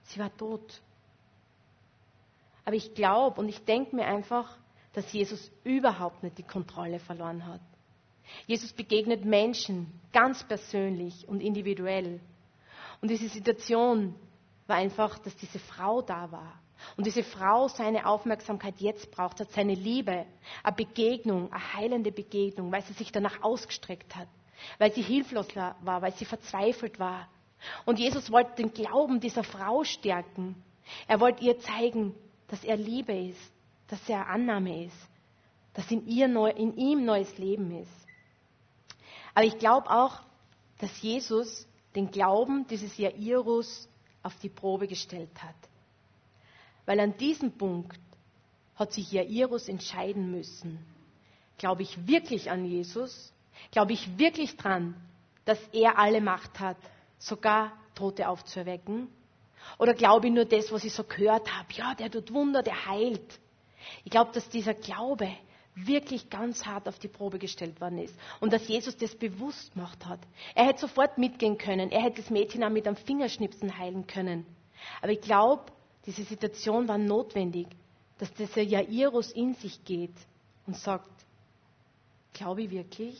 Sie 0.03 0.19
war 0.19 0.35
tot. 0.35 0.81
Aber 2.65 2.75
ich 2.75 2.93
glaube 2.93 3.39
und 3.39 3.49
ich 3.49 3.63
denke 3.65 3.95
mir 3.95 4.05
einfach, 4.05 4.57
dass 4.93 5.11
Jesus 5.11 5.51
überhaupt 5.63 6.23
nicht 6.23 6.37
die 6.37 6.43
Kontrolle 6.43 6.99
verloren 6.99 7.45
hat. 7.45 7.61
Jesus 8.45 8.71
begegnet 8.73 9.25
Menschen 9.25 9.91
ganz 10.13 10.43
persönlich 10.43 11.27
und 11.27 11.41
individuell. 11.41 12.19
Und 13.01 13.09
diese 13.09 13.27
Situation 13.29 14.15
war 14.67 14.77
einfach, 14.77 15.17
dass 15.19 15.35
diese 15.35 15.59
Frau 15.59 16.01
da 16.01 16.31
war. 16.31 16.59
Und 16.97 17.05
diese 17.05 17.23
Frau 17.23 17.67
seine 17.67 18.05
Aufmerksamkeit 18.05 18.75
jetzt 18.79 19.11
braucht, 19.11 19.39
hat 19.39 19.51
seine 19.51 19.75
Liebe, 19.75 20.25
eine 20.63 20.75
Begegnung, 20.75 21.51
eine 21.51 21.73
heilende 21.73 22.11
Begegnung, 22.11 22.71
weil 22.71 22.81
sie 22.83 22.93
sich 22.93 23.11
danach 23.11 23.43
ausgestreckt 23.43 24.15
hat, 24.15 24.27
weil 24.79 24.91
sie 24.91 25.01
hilflos 25.01 25.47
war, 25.55 25.75
weil 25.83 26.13
sie 26.13 26.25
verzweifelt 26.25 26.99
war. 26.99 27.27
Und 27.85 27.99
Jesus 27.99 28.31
wollte 28.31 28.55
den 28.55 28.73
Glauben 28.73 29.19
dieser 29.19 29.43
Frau 29.43 29.83
stärken. 29.83 30.55
Er 31.07 31.19
wollte 31.19 31.43
ihr 31.43 31.59
zeigen, 31.59 32.15
dass 32.51 32.65
er 32.65 32.75
Liebe 32.75 33.13
ist, 33.13 33.39
dass 33.87 34.09
er 34.09 34.27
Annahme 34.27 34.83
ist, 34.83 35.07
dass 35.73 35.89
in, 35.89 36.05
ihr 36.05 36.27
neu, 36.27 36.49
in 36.49 36.75
ihm 36.75 37.05
neues 37.05 37.37
Leben 37.37 37.71
ist. 37.71 38.07
Aber 39.33 39.45
ich 39.45 39.57
glaube 39.57 39.89
auch, 39.89 40.19
dass 40.79 41.01
Jesus 41.01 41.65
den 41.95 42.11
Glauben 42.11 42.67
dieses 42.67 42.97
Jairus 42.97 43.87
auf 44.21 44.35
die 44.39 44.49
Probe 44.49 44.89
gestellt 44.89 45.31
hat. 45.41 45.55
Weil 46.85 46.99
an 46.99 47.17
diesem 47.17 47.53
Punkt 47.53 47.97
hat 48.75 48.91
sich 48.91 49.09
Jairus 49.13 49.69
entscheiden 49.69 50.29
müssen. 50.29 50.77
Glaube 51.57 51.83
ich 51.83 52.05
wirklich 52.05 52.51
an 52.51 52.65
Jesus? 52.65 53.31
Glaube 53.71 53.93
ich 53.93 54.17
wirklich 54.17 54.57
dran, 54.57 54.95
dass 55.45 55.59
er 55.71 55.97
alle 55.97 56.19
Macht 56.19 56.59
hat, 56.59 56.77
sogar 57.17 57.71
Tote 57.95 58.27
aufzuerwecken? 58.27 59.07
Oder 59.77 59.93
glaube 59.93 60.27
ich 60.27 60.33
nur 60.33 60.45
das, 60.45 60.71
was 60.71 60.83
ich 60.83 60.93
so 60.93 61.03
gehört 61.03 61.51
habe? 61.51 61.67
Ja, 61.73 61.95
der 61.95 62.11
tut 62.11 62.33
Wunder, 62.33 62.63
der 62.63 62.85
heilt. 62.85 63.39
Ich 64.03 64.11
glaube, 64.11 64.31
dass 64.31 64.47
dieser 64.49 64.73
Glaube 64.73 65.29
wirklich 65.75 66.29
ganz 66.29 66.65
hart 66.65 66.87
auf 66.87 66.99
die 66.99 67.07
Probe 67.07 67.39
gestellt 67.39 67.79
worden 67.79 67.99
ist 67.99 68.13
und 68.39 68.51
dass 68.51 68.67
Jesus 68.67 68.97
das 68.97 69.15
bewusst 69.15 69.73
gemacht 69.73 70.05
hat. 70.05 70.19
Er 70.53 70.65
hätte 70.65 70.81
sofort 70.81 71.17
mitgehen 71.17 71.57
können, 71.57 71.91
er 71.91 72.01
hätte 72.01 72.21
das 72.21 72.29
Mädchen 72.29 72.63
auch 72.63 72.69
mit 72.69 72.87
einem 72.87 72.97
Fingerschnipsen 72.97 73.77
heilen 73.77 74.05
können. 74.05 74.45
Aber 75.01 75.11
ich 75.11 75.21
glaube, 75.21 75.63
diese 76.05 76.23
Situation 76.23 76.87
war 76.87 76.97
notwendig, 76.97 77.67
dass 78.17 78.33
dieser 78.33 78.61
Jairus 78.61 79.31
in 79.31 79.53
sich 79.55 79.83
geht 79.85 80.15
und 80.67 80.75
sagt, 80.75 81.09
glaube 82.33 82.63
ich 82.63 82.71
wirklich? 82.71 83.19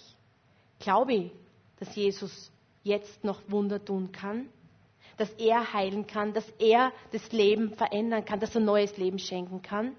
Glaube 0.80 1.13
ich, 1.13 1.32
dass 1.80 1.95
Jesus 1.95 2.51
jetzt 2.84 3.23
noch 3.23 3.41
Wunder 3.47 3.84
tun 3.84 4.12
kann? 4.12 4.49
Dass 5.17 5.30
er 5.34 5.74
heilen 5.74 6.08
kann, 6.08 6.34
dass 6.34 6.47
er 6.60 6.91
das 7.12 7.32
Leben 7.32 7.74
verändern 7.76 8.26
kann, 8.26 8.39
dass 8.39 8.56
er 8.56 8.62
neues 8.62 8.97
Leben 8.97 9.19
schenken 9.19 9.62
kann? 9.62 9.95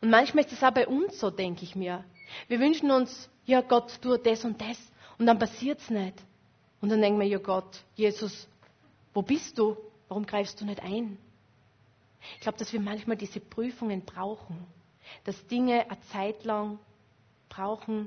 Und 0.00 0.10
manchmal 0.10 0.44
ist 0.44 0.52
es 0.52 0.62
auch 0.62 0.70
bei 0.70 0.86
uns 0.86 1.18
so, 1.20 1.30
denke 1.30 1.64
ich 1.64 1.76
mir. 1.76 2.04
Wir 2.48 2.60
wünschen 2.60 2.90
uns, 2.90 3.28
ja 3.44 3.60
Gott, 3.60 3.98
tu 4.00 4.16
das 4.16 4.44
und 4.44 4.60
das. 4.60 4.78
Und 5.18 5.26
dann 5.26 5.38
passiert 5.38 5.80
es 5.80 5.90
nicht. 5.90 6.14
Und 6.80 6.88
dann 6.88 7.00
denken 7.02 7.20
wir, 7.20 7.26
ja 7.26 7.38
Gott, 7.38 7.84
Jesus, 7.94 8.48
wo 9.12 9.22
bist 9.22 9.58
du? 9.58 9.76
Warum 10.08 10.24
greifst 10.24 10.60
du 10.60 10.64
nicht 10.64 10.82
ein? 10.82 11.18
Ich 12.34 12.40
glaube, 12.40 12.58
dass 12.58 12.72
wir 12.72 12.80
manchmal 12.80 13.16
diese 13.16 13.40
Prüfungen 13.40 14.02
brauchen. 14.04 14.66
Dass 15.24 15.46
Dinge 15.46 15.90
eine 15.90 16.00
Zeit 16.12 16.44
lang 16.44 16.78
brauchen 17.48 18.06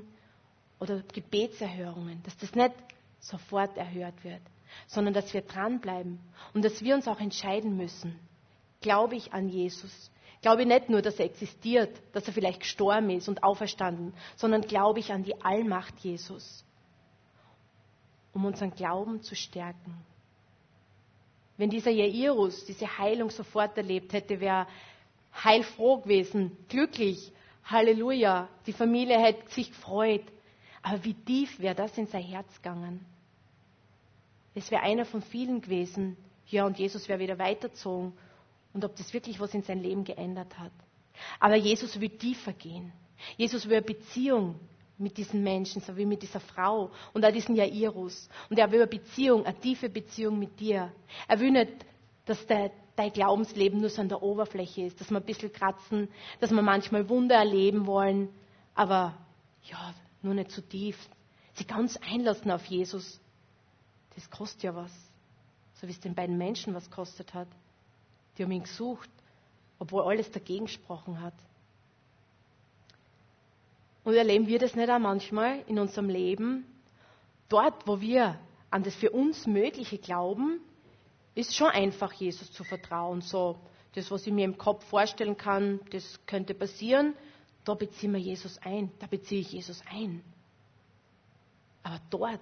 oder 0.80 1.02
Gebetserhörungen. 1.12 2.22
Dass 2.24 2.36
das 2.36 2.54
nicht 2.54 2.74
sofort 3.20 3.76
erhört 3.76 4.22
wird, 4.24 4.42
sondern 4.86 5.14
dass 5.14 5.32
wir 5.34 5.42
dranbleiben 5.42 6.18
und 6.52 6.64
dass 6.64 6.82
wir 6.82 6.94
uns 6.94 7.08
auch 7.08 7.20
entscheiden 7.20 7.76
müssen. 7.76 8.18
Glaube 8.80 9.16
ich 9.16 9.32
an 9.32 9.48
Jesus? 9.48 10.10
Glaube 10.42 10.62
ich 10.62 10.68
nicht 10.68 10.90
nur, 10.90 11.00
dass 11.00 11.18
er 11.18 11.24
existiert, 11.24 11.90
dass 12.12 12.26
er 12.26 12.34
vielleicht 12.34 12.60
gestorben 12.60 13.10
ist 13.10 13.28
und 13.28 13.42
auferstanden, 13.42 14.12
sondern 14.36 14.62
glaube 14.62 15.00
ich 15.00 15.12
an 15.12 15.24
die 15.24 15.40
Allmacht 15.42 15.98
Jesus, 16.00 16.64
um 18.34 18.44
unseren 18.44 18.74
Glauben 18.74 19.22
zu 19.22 19.34
stärken. 19.34 19.96
Wenn 21.56 21.70
dieser 21.70 21.90
Jairus 21.90 22.64
diese 22.64 22.98
Heilung 22.98 23.30
sofort 23.30 23.76
erlebt 23.78 24.12
hätte, 24.12 24.40
wäre 24.40 24.66
heilfroh 25.42 25.98
gewesen, 25.98 26.56
glücklich, 26.68 27.32
Halleluja, 27.64 28.48
die 28.66 28.72
Familie 28.72 29.18
hätte 29.18 29.50
sich 29.50 29.70
gefreut. 29.70 30.24
Aber 30.82 31.02
wie 31.04 31.14
tief 31.14 31.58
wäre 31.58 31.74
das 31.74 31.96
in 31.96 32.06
sein 32.06 32.22
Herz 32.22 32.54
gegangen? 32.56 33.04
Es 34.54 34.70
wäre 34.70 34.82
einer 34.82 35.04
von 35.04 35.22
vielen 35.22 35.60
gewesen, 35.60 36.16
ja, 36.46 36.66
und 36.66 36.78
Jesus 36.78 37.08
wäre 37.08 37.18
wieder 37.18 37.38
weitergezogen 37.38 38.12
und 38.72 38.84
ob 38.84 38.94
das 38.96 39.12
wirklich 39.12 39.40
was 39.40 39.54
in 39.54 39.62
sein 39.62 39.82
Leben 39.82 40.04
geändert 40.04 40.58
hat. 40.58 40.72
Aber 41.40 41.56
Jesus 41.56 42.00
will 42.00 42.10
tiefer 42.10 42.52
gehen. 42.52 42.92
Jesus 43.36 43.66
will 43.66 43.76
eine 43.76 43.86
Beziehung 43.86 44.60
mit 44.98 45.16
diesen 45.16 45.42
Menschen, 45.42 45.80
so 45.80 45.96
wie 45.96 46.06
mit 46.06 46.22
dieser 46.22 46.40
Frau 46.40 46.90
und 47.12 47.24
auch 47.24 47.32
diesen 47.32 47.56
Jairus. 47.56 48.28
Und 48.50 48.58
er 48.58 48.70
will 48.70 48.80
eine 48.80 48.90
Beziehung, 48.90 49.44
eine 49.44 49.58
tiefe 49.58 49.88
Beziehung 49.88 50.38
mit 50.38 50.60
dir. 50.60 50.92
Er 51.28 51.40
will 51.40 51.50
nicht, 51.50 51.72
dass 52.26 52.46
der, 52.46 52.70
dein 52.96 53.12
Glaubensleben 53.12 53.80
nur 53.80 53.90
so 53.90 54.00
an 54.00 54.08
der 54.08 54.22
Oberfläche 54.22 54.82
ist, 54.82 55.00
dass 55.00 55.10
wir 55.10 55.18
ein 55.18 55.24
bisschen 55.24 55.52
kratzen, 55.52 56.08
dass 56.40 56.50
wir 56.50 56.62
manchmal 56.62 57.08
Wunder 57.08 57.36
erleben 57.36 57.86
wollen, 57.86 58.28
aber 58.74 59.16
ja, 59.64 59.94
nur 60.22 60.34
nicht 60.34 60.50
zu 60.50 60.60
so 60.60 60.66
tief. 60.66 60.96
Sie 61.54 61.64
ganz 61.64 61.96
einlassen 61.96 62.50
auf 62.50 62.64
Jesus, 62.66 63.20
das 64.14 64.30
kostet 64.30 64.62
ja 64.62 64.74
was. 64.74 64.92
So 65.74 65.86
wie 65.86 65.92
es 65.92 66.00
den 66.00 66.14
beiden 66.14 66.38
Menschen 66.38 66.74
was 66.74 66.90
kostet 66.90 67.34
hat. 67.34 67.48
Die 68.36 68.42
haben 68.42 68.52
ihn 68.52 68.62
gesucht, 68.62 69.10
obwohl 69.78 70.02
alles 70.02 70.30
dagegen 70.30 70.66
gesprochen 70.66 71.20
hat. 71.20 71.34
Und 74.04 74.14
erleben 74.14 74.46
wir 74.46 74.58
das 74.58 74.74
nicht 74.74 74.90
auch 74.90 74.98
manchmal 74.98 75.62
in 75.66 75.78
unserem 75.78 76.08
Leben? 76.08 76.66
Dort, 77.48 77.86
wo 77.86 78.00
wir 78.00 78.38
an 78.70 78.82
das 78.82 78.94
für 78.94 79.10
uns 79.10 79.46
Mögliche 79.46 79.98
glauben, 79.98 80.60
ist 81.34 81.54
schon 81.54 81.68
einfach, 81.68 82.12
Jesus 82.12 82.52
zu 82.52 82.64
vertrauen. 82.64 83.22
So, 83.22 83.58
das, 83.94 84.10
was 84.10 84.26
ich 84.26 84.32
mir 84.32 84.44
im 84.44 84.58
Kopf 84.58 84.84
vorstellen 84.86 85.36
kann, 85.36 85.80
das 85.90 86.20
könnte 86.26 86.54
passieren, 86.54 87.14
da 87.64 87.74
beziehen 87.74 88.12
wir 88.12 88.20
Jesus 88.20 88.58
ein, 88.58 88.92
da 88.98 89.06
beziehe 89.06 89.40
ich 89.40 89.52
Jesus 89.52 89.82
ein. 89.90 90.22
Aber 91.82 92.00
dort, 92.10 92.40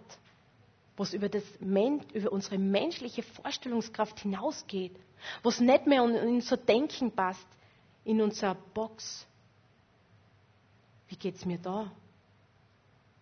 wo 0.96 1.02
es 1.04 1.14
über, 1.14 1.28
das, 1.28 1.42
über 1.60 2.32
unsere 2.32 2.58
menschliche 2.58 3.22
Vorstellungskraft 3.22 4.20
hinausgeht, 4.20 4.94
wo 5.42 5.48
es 5.48 5.60
nicht 5.60 5.86
mehr 5.86 6.04
in 6.04 6.34
unser 6.34 6.56
Denken 6.56 7.12
passt, 7.12 7.46
in 8.04 8.20
unserer 8.20 8.54
Box. 8.54 9.26
Wie 11.08 11.16
geht 11.16 11.36
es 11.36 11.44
mir 11.44 11.58
da? 11.58 11.90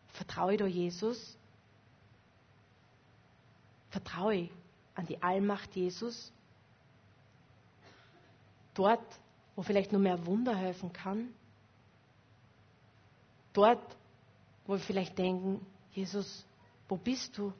Vertraue 0.08 0.52
ich 0.52 0.58
da 0.58 0.66
Jesus? 0.66 1.36
Vertraue 3.90 4.34
ich 4.34 4.50
an 4.94 5.06
die 5.06 5.22
Allmacht 5.22 5.74
Jesus? 5.74 6.32
Dort, 8.74 9.04
wo 9.56 9.62
vielleicht 9.62 9.92
nur 9.92 10.00
mehr 10.00 10.24
Wunder 10.26 10.54
helfen 10.54 10.92
kann? 10.92 11.28
Dort, 13.52 13.96
wo 14.66 14.74
wir 14.74 14.80
vielleicht 14.80 15.18
denken, 15.18 15.64
Jesus, 15.92 16.44
wo 16.90 16.96
bist 16.96 17.38
du? 17.38 17.52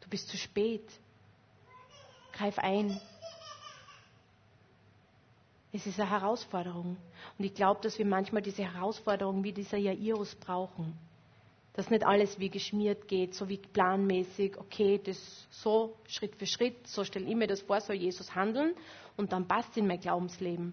Du 0.00 0.08
bist 0.10 0.28
zu 0.28 0.36
spät. 0.36 0.84
Greif 2.32 2.58
ein. 2.58 3.00
Es 5.72 5.86
ist 5.86 5.98
eine 5.98 6.10
Herausforderung. 6.10 6.98
Und 7.38 7.44
ich 7.44 7.54
glaube, 7.54 7.80
dass 7.80 7.98
wir 7.98 8.04
manchmal 8.04 8.42
diese 8.42 8.62
Herausforderung 8.62 9.42
wie 9.42 9.52
dieser 9.52 9.78
Jairus 9.78 10.34
brauchen. 10.34 10.96
Dass 11.72 11.90
nicht 11.90 12.04
alles 12.04 12.38
wie 12.38 12.50
geschmiert 12.50 13.08
geht, 13.08 13.34
so 13.34 13.48
wie 13.48 13.56
planmäßig, 13.56 14.58
okay, 14.58 15.00
das 15.02 15.18
so 15.50 15.96
Schritt 16.06 16.36
für 16.36 16.46
Schritt, 16.46 16.86
so 16.86 17.02
stelle 17.02 17.26
ich 17.26 17.34
mir 17.34 17.48
das 17.48 17.62
vor, 17.62 17.80
soll 17.80 17.96
Jesus 17.96 18.34
handeln 18.34 18.74
und 19.16 19.32
dann 19.32 19.48
passt 19.48 19.76
in 19.76 19.88
mein 19.88 19.98
Glaubensleben. 19.98 20.72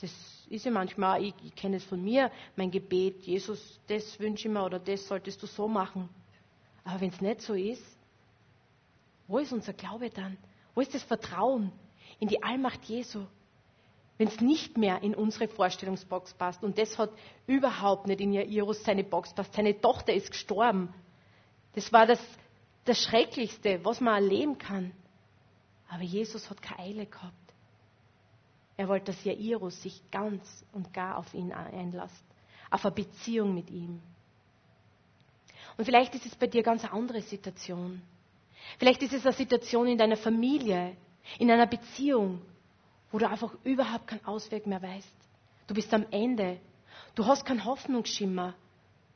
Das 0.00 0.10
ist 0.48 0.64
ja 0.64 0.72
manchmal, 0.72 1.22
ich, 1.22 1.34
ich 1.44 1.54
kenne 1.54 1.76
es 1.76 1.84
von 1.84 2.02
mir, 2.02 2.32
mein 2.56 2.72
Gebet, 2.72 3.22
Jesus, 3.22 3.78
das 3.86 4.18
wünsche 4.18 4.48
ich 4.48 4.52
mir 4.52 4.64
oder 4.64 4.80
das 4.80 5.06
solltest 5.06 5.40
du 5.40 5.46
so 5.46 5.68
machen. 5.68 6.08
Aber 6.84 7.00
wenn 7.00 7.10
es 7.10 7.20
nicht 7.20 7.42
so 7.42 7.54
ist, 7.54 7.84
wo 9.28 9.38
ist 9.38 9.52
unser 9.52 9.72
Glaube 9.72 10.10
dann? 10.10 10.36
Wo 10.74 10.80
ist 10.80 10.94
das 10.94 11.02
Vertrauen 11.02 11.72
in 12.18 12.28
die 12.28 12.42
Allmacht 12.42 12.84
Jesu? 12.84 13.26
wenn 14.22 14.28
es 14.28 14.40
nicht 14.40 14.78
mehr 14.78 15.02
in 15.02 15.16
unsere 15.16 15.48
Vorstellungsbox 15.48 16.34
passt. 16.34 16.62
Und 16.62 16.78
das 16.78 16.96
hat 16.96 17.10
überhaupt 17.48 18.06
nicht 18.06 18.20
in 18.20 18.32
Jairus 18.32 18.84
seine 18.84 19.02
Box 19.02 19.34
passt. 19.34 19.54
Seine 19.54 19.80
Tochter 19.80 20.12
ist 20.12 20.30
gestorben. 20.30 20.94
Das 21.74 21.92
war 21.92 22.06
das, 22.06 22.20
das 22.84 23.02
Schrecklichste, 23.02 23.84
was 23.84 24.00
man 24.00 24.22
erleben 24.22 24.58
kann. 24.58 24.92
Aber 25.88 26.02
Jesus 26.02 26.48
hat 26.50 26.62
keine 26.62 26.80
Eile 26.80 27.06
gehabt. 27.06 27.34
Er 28.76 28.88
wollte, 28.88 29.06
dass 29.06 29.24
Jairus 29.24 29.82
sich 29.82 30.02
ganz 30.12 30.64
und 30.72 30.92
gar 30.92 31.18
auf 31.18 31.34
ihn 31.34 31.52
einlässt, 31.52 32.24
auf 32.70 32.84
eine 32.84 32.94
Beziehung 32.94 33.54
mit 33.54 33.70
ihm. 33.70 34.00
Und 35.76 35.84
vielleicht 35.84 36.14
ist 36.14 36.26
es 36.26 36.34
bei 36.36 36.46
dir 36.46 36.62
ganz 36.62 36.84
eine 36.84 36.92
andere 36.92 37.22
Situation. 37.22 38.02
Vielleicht 38.78 39.02
ist 39.02 39.12
es 39.12 39.24
eine 39.24 39.34
Situation 39.34 39.86
in 39.88 39.98
deiner 39.98 40.16
Familie, 40.16 40.96
in 41.38 41.50
einer 41.50 41.66
Beziehung, 41.66 42.42
wo 43.10 43.18
du 43.18 43.28
einfach 43.28 43.54
überhaupt 43.64 44.06
keinen 44.06 44.24
Ausweg 44.24 44.66
mehr 44.66 44.82
weißt. 44.82 45.16
Du 45.66 45.74
bist 45.74 45.92
am 45.94 46.06
Ende. 46.10 46.60
Du 47.14 47.26
hast 47.26 47.44
keinen 47.44 47.64
Hoffnungsschimmer. 47.64 48.54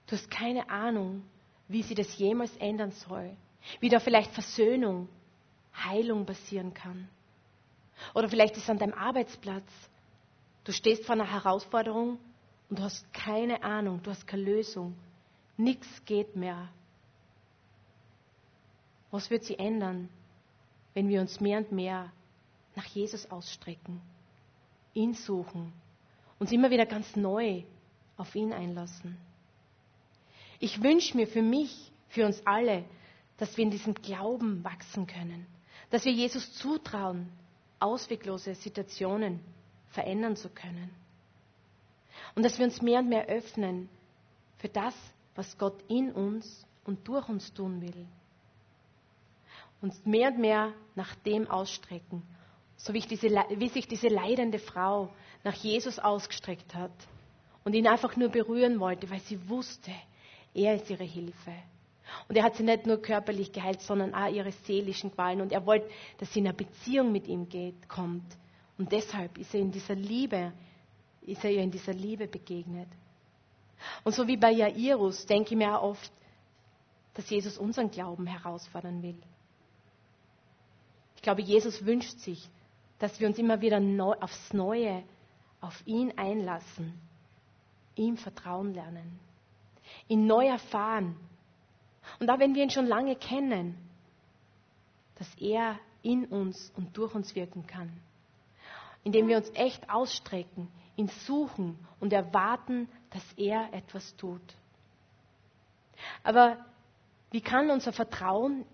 Du 0.07 0.17
hast 0.17 0.31
keine 0.31 0.69
Ahnung, 0.71 1.25
wie 1.69 1.83
sie 1.83 1.95
das 1.95 2.17
jemals 2.19 2.55
ändern 2.59 2.93
soll. 2.93 3.37
Wie 3.81 3.89
da 3.89 3.99
vielleicht 3.99 4.31
Versöhnung, 4.33 5.09
Heilung 5.75 6.25
passieren 6.25 6.73
kann. 6.73 7.09
Oder 8.15 8.29
vielleicht 8.29 8.57
ist 8.57 8.65
es 8.65 8.71
an 8.71 8.79
deinem 8.79 8.95
Arbeitsplatz. 8.95 9.69
Du 10.65 10.73
stehst 10.73 11.05
vor 11.05 11.15
einer 11.15 11.31
Herausforderung 11.31 12.19
und 12.69 12.79
du 12.79 12.83
hast 12.83 13.13
keine 13.13 13.63
Ahnung, 13.63 14.03
du 14.03 14.11
hast 14.11 14.27
keine 14.27 14.43
Lösung. 14.43 14.97
Nichts 15.57 15.87
geht 16.05 16.37
mehr. 16.37 16.69
Was 19.11 19.31
wird 19.31 19.45
sie 19.45 19.59
ändern, 19.59 20.09
wenn 20.95 21.09
wir 21.09 21.21
uns 21.21 21.41
mehr 21.41 21.59
und 21.59 21.73
mehr 21.73 22.13
nach 22.75 22.85
Jesus 22.87 23.31
ausstrecken, 23.31 24.01
ihn 24.93 25.15
suchen, 25.15 25.73
uns 26.39 26.53
immer 26.53 26.71
wieder 26.71 26.85
ganz 26.85 27.17
neu 27.17 27.63
auf 28.17 28.35
ihn 28.35 28.53
einlassen? 28.53 29.17
Ich 30.59 30.83
wünsche 30.83 31.17
mir 31.17 31.27
für 31.27 31.43
mich, 31.43 31.93
für 32.09 32.27
uns 32.27 32.45
alle, 32.47 32.85
dass 33.39 33.57
wir 33.57 33.65
in 33.65 33.71
diesem 33.71 33.95
Glauben 33.95 34.65
wachsen 34.65 35.07
können, 35.07 35.47
dass 35.91 36.05
wir 36.05 36.13
Jesus 36.13 36.53
zutrauen, 36.55 37.31
ausweglose 37.79 38.55
Situationen 38.55 39.41
verändern 39.91 40.37
zu 40.37 40.49
können. 40.49 40.91
Und 42.35 42.45
dass 42.45 42.59
wir 42.59 42.67
uns 42.67 42.83
mehr 42.83 43.01
und 43.01 43.09
mehr 43.09 43.27
öffnen 43.27 43.89
für 44.59 44.69
das, 44.69 44.95
was 45.37 45.57
Gott 45.59 45.83
in 45.89 46.13
uns 46.13 46.67
und 46.85 47.07
durch 47.07 47.29
uns 47.29 47.53
tun 47.53 47.81
will. 47.81 48.07
Uns 49.81 50.05
mehr 50.05 50.31
und 50.31 50.39
mehr 50.39 50.73
nach 50.95 51.15
dem 51.17 51.49
ausstrecken, 51.49 52.23
so 52.77 52.93
wie, 52.93 53.01
diese, 53.01 53.29
wie 53.29 53.69
sich 53.69 53.87
diese 53.87 54.09
leidende 54.09 54.59
Frau 54.59 55.11
nach 55.45 55.55
Jesus 55.55 55.99
ausgestreckt 55.99 56.75
hat 56.75 56.93
und 57.65 57.75
ihn 57.75 57.87
einfach 57.87 58.17
nur 58.17 58.31
berühren 58.31 58.81
wollte, 58.81 59.11
weil 59.11 59.21
sie 59.21 59.49
wusste, 59.49 59.93
er 60.55 60.77
ist 60.77 60.89
ihre 60.91 61.05
Hilfe. 61.05 61.53
Und 62.29 62.37
er 62.37 62.45
hat 62.45 62.57
sie 62.57 62.63
nicht 62.63 62.87
nur 62.87 63.03
körperlich 63.03 63.53
geheilt, 63.53 63.81
sondern 63.81 64.15
auch 64.15 64.33
ihre 64.33 64.53
seelischen 64.53 65.13
Qualen. 65.13 65.41
Und 65.41 65.53
er 65.53 65.67
wollte, 65.67 65.89
dass 66.19 66.33
sie 66.33 66.41
in 66.41 66.47
eine 66.47 66.57
Beziehung 66.57 67.13
mit 67.13 67.27
ihm 67.27 67.49
geht, 67.49 67.89
kommt. 67.89 68.25
Und 68.79 68.93
deshalb 68.93 69.39
ist 69.39 69.55
er 69.55 69.61
in 69.61 69.71
dieser 69.71 69.95
Liebe, 69.95 70.53
ist 71.23 71.45
er 71.45 71.51
ihr 71.51 71.63
in 71.63 71.71
dieser 71.71 71.93
Liebe 71.93 72.27
begegnet. 72.27 72.89
Und 74.05 74.15
so 74.15 74.27
wie 74.27 74.37
bei 74.37 74.51
Jairus 74.51 75.27
denke 75.27 75.51
ich 75.51 75.57
mir 75.57 75.79
auch 75.79 75.91
oft, 75.91 76.13
dass 77.15 77.29
Jesus 77.31 77.57
unseren 77.59 77.91
Glauben 77.91 78.27
herausfordern 78.27 79.03
will. 79.03 79.17
Ich 81.17 81.23
glaube, 81.23 81.43
Jesus 81.43 81.85
wünscht 81.85 82.19
sich, 82.21 82.49
dass 82.99 83.19
wir 83.21 83.27
uns 83.27 83.39
immer 83.39 83.61
wieder 83.61 83.81
neu, 83.81 84.15
aufs 84.21 84.53
Neue 84.53 85.03
auf 85.61 85.83
ihn 85.87 86.13
einlassen, 86.17 86.95
ihm 87.97 88.17
vertrauen 88.17 88.75
lernen, 88.75 89.19
ihn 90.09 90.27
neu 90.27 90.47
erfahren. 90.47 91.17
Und 92.21 92.31
auch 92.31 92.39
wenn 92.39 92.55
wir 92.55 92.63
ihn 92.63 92.71
schon 92.71 92.87
lange 92.87 93.17
kennen, 93.17 93.77
dass 95.17 95.35
er 95.37 95.79
in 96.03 96.27
uns 96.27 96.71
und 96.77 96.97
durch 96.97 97.15
uns 97.15 97.35
wirken 97.35 97.67
kann, 97.67 97.91
indem 99.03 99.29
wir 99.29 99.39
uns 99.39 99.51
echt 99.55 99.89
ausstrecken, 99.91 100.69
ihn 100.97 101.09
suchen 101.27 101.79
und 102.01 102.13
erwarten, 102.13 102.89
dass 103.11 103.23
er 103.37 103.73
etwas 103.73 104.15
tut. 104.17 104.43
Aber 106.23 106.65
wie 107.31 107.41
kann 107.41 107.71
unser 107.71 107.93
Vertrauen 107.93 108.65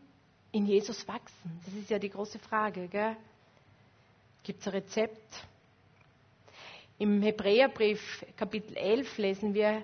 in 0.52 0.66
Jesus 0.66 1.06
wachsen? 1.08 1.60
Das 1.64 1.74
ist 1.74 1.90
ja 1.90 1.98
die 1.98 2.10
große 2.10 2.38
Frage. 2.38 2.88
Gibt 4.42 4.60
es 4.60 4.66
ein 4.66 4.72
Rezept? 4.72 5.46
Im 6.98 7.22
Hebräerbrief 7.22 8.24
Kapitel 8.36 8.76
11 8.76 9.18
lesen 9.18 9.54
wir, 9.54 9.82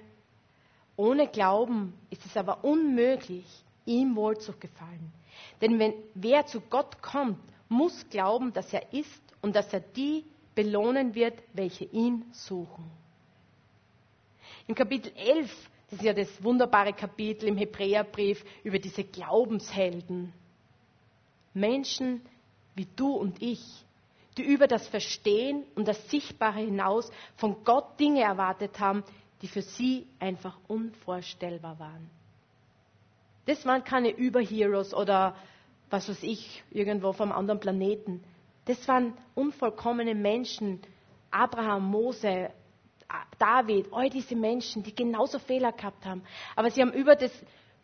ohne 0.97 1.29
Glauben 1.29 1.95
ist 2.11 2.25
es 2.27 2.37
aber 2.37 2.65
unmöglich, 2.65 3.47
ihm 3.87 4.15
wohl 4.17 4.39
zu 4.39 4.53
gefallen. 4.53 5.13
Denn 5.61 5.79
wenn, 5.79 5.95
wer 6.15 6.47
zu 6.47 6.61
Gott 6.61 7.01
kommt, 7.03 7.39
muss 7.69 8.09
glauben, 8.11 8.53
dass 8.53 8.73
er 8.73 8.93
ist 8.93 9.23
und 9.43 9.55
dass 9.57 9.73
er 9.73 9.81
die 9.81 10.25
belohnen 10.55 11.15
wird, 11.15 11.39
welche 11.53 11.85
ihn 11.85 12.25
suchen. 12.33 12.91
Im 14.69 14.75
Kapitel 14.75 15.11
11, 15.17 15.51
das 15.91 15.99
ist 15.99 16.05
ja 16.05 16.13
das 16.13 16.45
wunderbare 16.45 16.93
Kapitel 16.93 17.49
im 17.49 17.57
Hebräerbrief 17.57 18.45
über 18.63 18.79
diese 18.79 19.03
Glaubenshelden. 19.03 20.33
Menschen 21.55 22.21
wie 22.75 22.87
du 22.95 23.13
und 23.15 23.41
ich, 23.43 23.63
die 24.37 24.43
über 24.43 24.67
das 24.67 24.87
Verstehen 24.87 25.65
und 25.75 25.89
das 25.89 26.11
Sichtbare 26.11 26.61
hinaus 26.61 27.11
von 27.37 27.65
Gott 27.65 27.99
Dinge 27.99 28.21
erwartet 28.21 28.79
haben, 28.79 29.03
die 29.41 29.49
für 29.49 29.63
sie 29.63 30.07
einfach 30.21 30.59
unvorstellbar 30.69 31.79
waren. 31.79 32.11
Das 33.47 33.65
waren 33.65 33.83
keine 33.83 34.11
Überheroes 34.11 34.93
oder 34.93 35.35
was 35.89 36.11
weiß 36.11 36.23
ich, 36.25 36.63
irgendwo 36.71 37.15
vom 37.15 37.33
anderen 37.33 37.59
Planeten. 37.59 38.23
Das 38.67 38.87
waren 38.87 39.15
unvollkommene 39.35 40.15
Menschen. 40.15 40.81
Abraham, 41.31 41.91
Mose, 41.91 42.51
David, 43.39 43.93
all 43.93 44.11
diese 44.11 44.37
Menschen, 44.37 44.83
die 44.83 44.95
genauso 44.95 45.39
Fehler 45.39 45.73
gehabt 45.73 46.05
haben. 46.05 46.23
Aber 46.57 46.71
sie 46.71 46.83
haben 46.83 46.93
über 46.93 47.17
das 47.17 47.33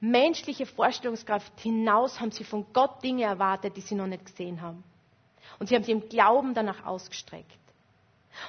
menschliche 0.01 0.67
Vorstellungskraft 0.67 1.59
hinaus, 1.61 2.21
haben 2.21 2.31
sie 2.31 2.45
von 2.45 2.67
Gott 2.73 3.03
Dinge 3.03 3.25
erwartet, 3.25 3.77
die 3.77 3.81
sie 3.81 3.95
noch 3.95 4.07
nicht 4.07 4.27
gesehen 4.27 4.61
haben. 4.61 4.85
Und 5.59 5.69
sie 5.69 5.75
haben 5.75 5.85
sie 5.85 5.93
im 5.93 6.09
Glauben 6.09 6.55
danach 6.55 6.85
ausgestreckt. 6.85 7.59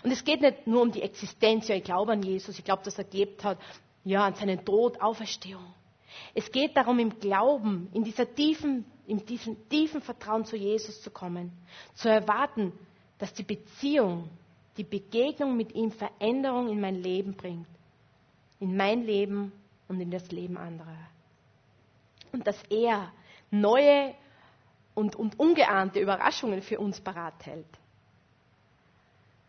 Und 0.03 0.11
es 0.11 0.23
geht 0.23 0.41
nicht 0.41 0.67
nur 0.67 0.81
um 0.81 0.91
die 0.91 1.01
Existenz, 1.01 1.67
ja, 1.67 1.75
ich 1.75 1.83
glaube 1.83 2.13
an 2.13 2.23
Jesus, 2.23 2.57
ich 2.57 2.65
glaube, 2.65 2.83
dass 2.83 2.97
er 2.97 3.03
gelebt 3.03 3.43
hat, 3.43 3.59
ja, 4.03 4.25
an 4.25 4.33
seinen 4.35 4.65
Tod, 4.65 4.99
Auferstehung. 5.01 5.65
Es 6.33 6.51
geht 6.51 6.75
darum, 6.75 6.99
im 6.99 7.19
Glauben, 7.19 7.89
in 7.93 8.03
dieser 8.03 8.33
tiefen, 8.33 8.85
in 9.05 9.25
diesem 9.25 9.69
tiefen 9.69 10.01
Vertrauen 10.01 10.45
zu 10.45 10.55
Jesus 10.55 11.01
zu 11.01 11.11
kommen, 11.11 11.51
zu 11.93 12.09
erwarten, 12.09 12.73
dass 13.17 13.33
die 13.33 13.43
Beziehung, 13.43 14.29
die 14.77 14.83
Begegnung 14.83 15.55
mit 15.55 15.73
ihm 15.73 15.91
Veränderung 15.91 16.69
in 16.69 16.81
mein 16.81 16.95
Leben 16.95 17.35
bringt. 17.35 17.67
In 18.59 18.75
mein 18.75 19.03
Leben 19.03 19.51
und 19.87 19.99
in 19.99 20.11
das 20.11 20.31
Leben 20.31 20.57
anderer. 20.57 20.97
Und 22.31 22.45
dass 22.45 22.61
er 22.69 23.11
neue 23.51 24.13
und, 24.93 25.15
und 25.15 25.39
ungeahnte 25.39 25.99
Überraschungen 25.99 26.61
für 26.61 26.79
uns 26.79 26.99
parat 26.99 27.45
hält. 27.45 27.67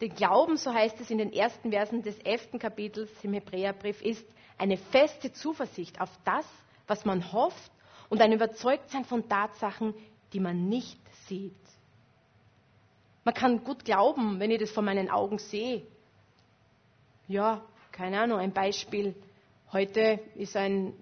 Den 0.00 0.14
Glauben, 0.14 0.56
so 0.56 0.72
heißt 0.72 1.00
es 1.00 1.10
in 1.10 1.18
den 1.18 1.32
ersten 1.32 1.70
Versen 1.70 2.02
des 2.02 2.18
elften 2.18 2.58
Kapitels 2.58 3.10
im 3.22 3.32
Hebräerbrief, 3.32 4.02
ist 4.02 4.26
eine 4.58 4.76
feste 4.76 5.32
Zuversicht 5.32 6.00
auf 6.00 6.10
das, 6.24 6.46
was 6.86 7.04
man 7.04 7.32
hofft 7.32 7.72
und 8.10 8.20
ein 8.20 8.32
Überzeugtsein 8.32 9.04
von 9.04 9.28
Tatsachen, 9.28 9.94
die 10.32 10.40
man 10.40 10.68
nicht 10.68 11.00
sieht. 11.26 11.54
Man 13.26 13.34
kann 13.34 13.64
gut 13.64 13.84
glauben, 13.84 14.38
wenn 14.38 14.52
ich 14.52 14.60
das 14.60 14.70
vor 14.70 14.84
meinen 14.84 15.10
Augen 15.10 15.38
sehe. 15.38 15.82
Ja, 17.26 17.60
keine 17.90 18.20
Ahnung, 18.20 18.38
ein 18.38 18.52
Beispiel. 18.52 19.16
Heute 19.72 20.20
ist 20.36 20.56
ein, 20.56 20.92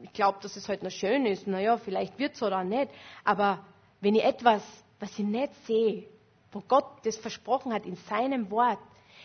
ich 0.00 0.10
glaube, 0.14 0.38
dass 0.40 0.56
es 0.56 0.66
heute 0.66 0.86
noch 0.86 0.90
schön 0.90 1.26
ist. 1.26 1.46
Naja, 1.46 1.76
vielleicht 1.76 2.18
wird 2.18 2.36
es 2.36 2.42
oder 2.42 2.64
nicht. 2.64 2.90
Aber 3.22 3.66
wenn 4.00 4.14
ich 4.14 4.24
etwas, 4.24 4.62
was 4.98 5.10
ich 5.18 5.26
nicht 5.26 5.52
sehe, 5.66 6.04
wo 6.52 6.62
Gott 6.66 6.86
das 7.04 7.18
versprochen 7.18 7.74
hat 7.74 7.84
in 7.84 7.96
seinem 7.96 8.50
Wort, 8.50 8.78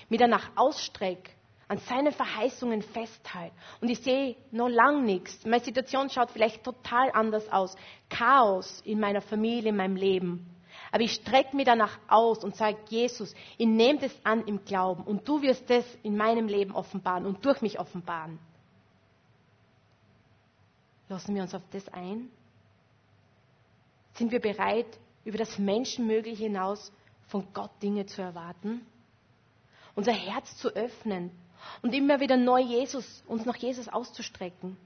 mir 0.10 0.20
danach 0.20 0.52
ausstrecke, 0.58 1.32
an 1.70 1.78
seinen 1.78 2.12
Verheißungen 2.12 2.82
festhalte. 2.82 3.56
Und 3.80 3.88
ich 3.88 4.02
sehe 4.02 4.36
noch 4.52 4.68
lang 4.68 5.06
nichts. 5.06 5.46
Meine 5.46 5.64
Situation 5.64 6.10
schaut 6.10 6.32
vielleicht 6.32 6.66
total 6.66 7.10
anders 7.14 7.50
aus. 7.54 7.78
Chaos 8.10 8.82
in 8.84 9.00
meiner 9.00 9.22
Familie, 9.22 9.70
in 9.70 9.78
meinem 9.78 9.96
Leben. 9.96 10.59
Aber 10.92 11.04
ich 11.04 11.14
strecke 11.14 11.56
mich 11.56 11.66
danach 11.66 11.98
aus 12.08 12.44
und 12.44 12.56
sage, 12.56 12.78
Jesus, 12.90 13.34
ich 13.58 13.68
nehme 13.68 14.00
das 14.00 14.14
an 14.24 14.46
im 14.46 14.66
Glauben 14.66 15.04
und 15.04 15.28
du 15.28 15.42
wirst 15.42 15.70
das 15.70 15.86
in 16.04 16.18
meinem 16.18 16.48
Leben 16.48 16.74
offenbaren 16.74 17.26
und 17.26 17.46
durch 17.46 17.62
mich 17.62 17.80
offenbaren. 17.80 18.40
Lassen 21.10 21.36
wir 21.36 21.42
uns 21.42 21.54
auf 21.54 21.64
das 21.72 21.88
ein? 21.90 22.30
Sind 24.14 24.32
wir 24.32 24.40
bereit, 24.40 25.00
über 25.26 25.38
das 25.38 25.58
Menschenmögliche 25.58 26.44
hinaus 26.44 26.92
von 27.28 27.48
Gott 27.54 27.72
Dinge 27.82 28.06
zu 28.06 28.22
erwarten? 28.22 28.86
Unser 29.96 30.14
Herz 30.14 30.58
zu 30.58 30.70
öffnen 30.70 31.32
und 31.82 31.94
immer 31.94 32.20
wieder 32.20 32.38
neu 32.38 32.60
Jesus, 32.60 33.24
uns 33.28 33.46
nach 33.46 33.56
Jesus 33.56 33.88
auszustrecken, 33.88 34.78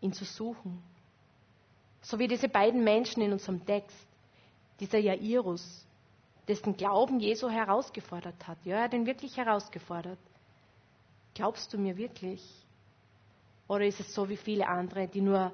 ihn 0.00 0.12
zu 0.12 0.24
suchen. 0.24 0.82
So 2.02 2.18
wie 2.18 2.28
diese 2.28 2.48
beiden 2.48 2.82
Menschen 2.82 3.22
in 3.22 3.32
unserem 3.32 3.64
Text, 3.64 4.06
dieser 4.80 4.98
Jairus, 4.98 5.86
dessen 6.48 6.76
Glauben 6.76 7.20
Jesu 7.20 7.48
herausgefordert 7.48 8.46
hat. 8.48 8.58
Ja, 8.64 8.78
er 8.78 8.82
hat 8.84 8.94
ihn 8.94 9.06
wirklich 9.06 9.36
herausgefordert. 9.36 10.18
Glaubst 11.34 11.72
du 11.72 11.78
mir 11.78 11.96
wirklich? 11.96 12.42
Oder 13.68 13.86
ist 13.86 14.00
es 14.00 14.12
so 14.12 14.28
wie 14.28 14.36
viele 14.36 14.66
andere, 14.66 15.06
die 15.06 15.20
nur 15.20 15.52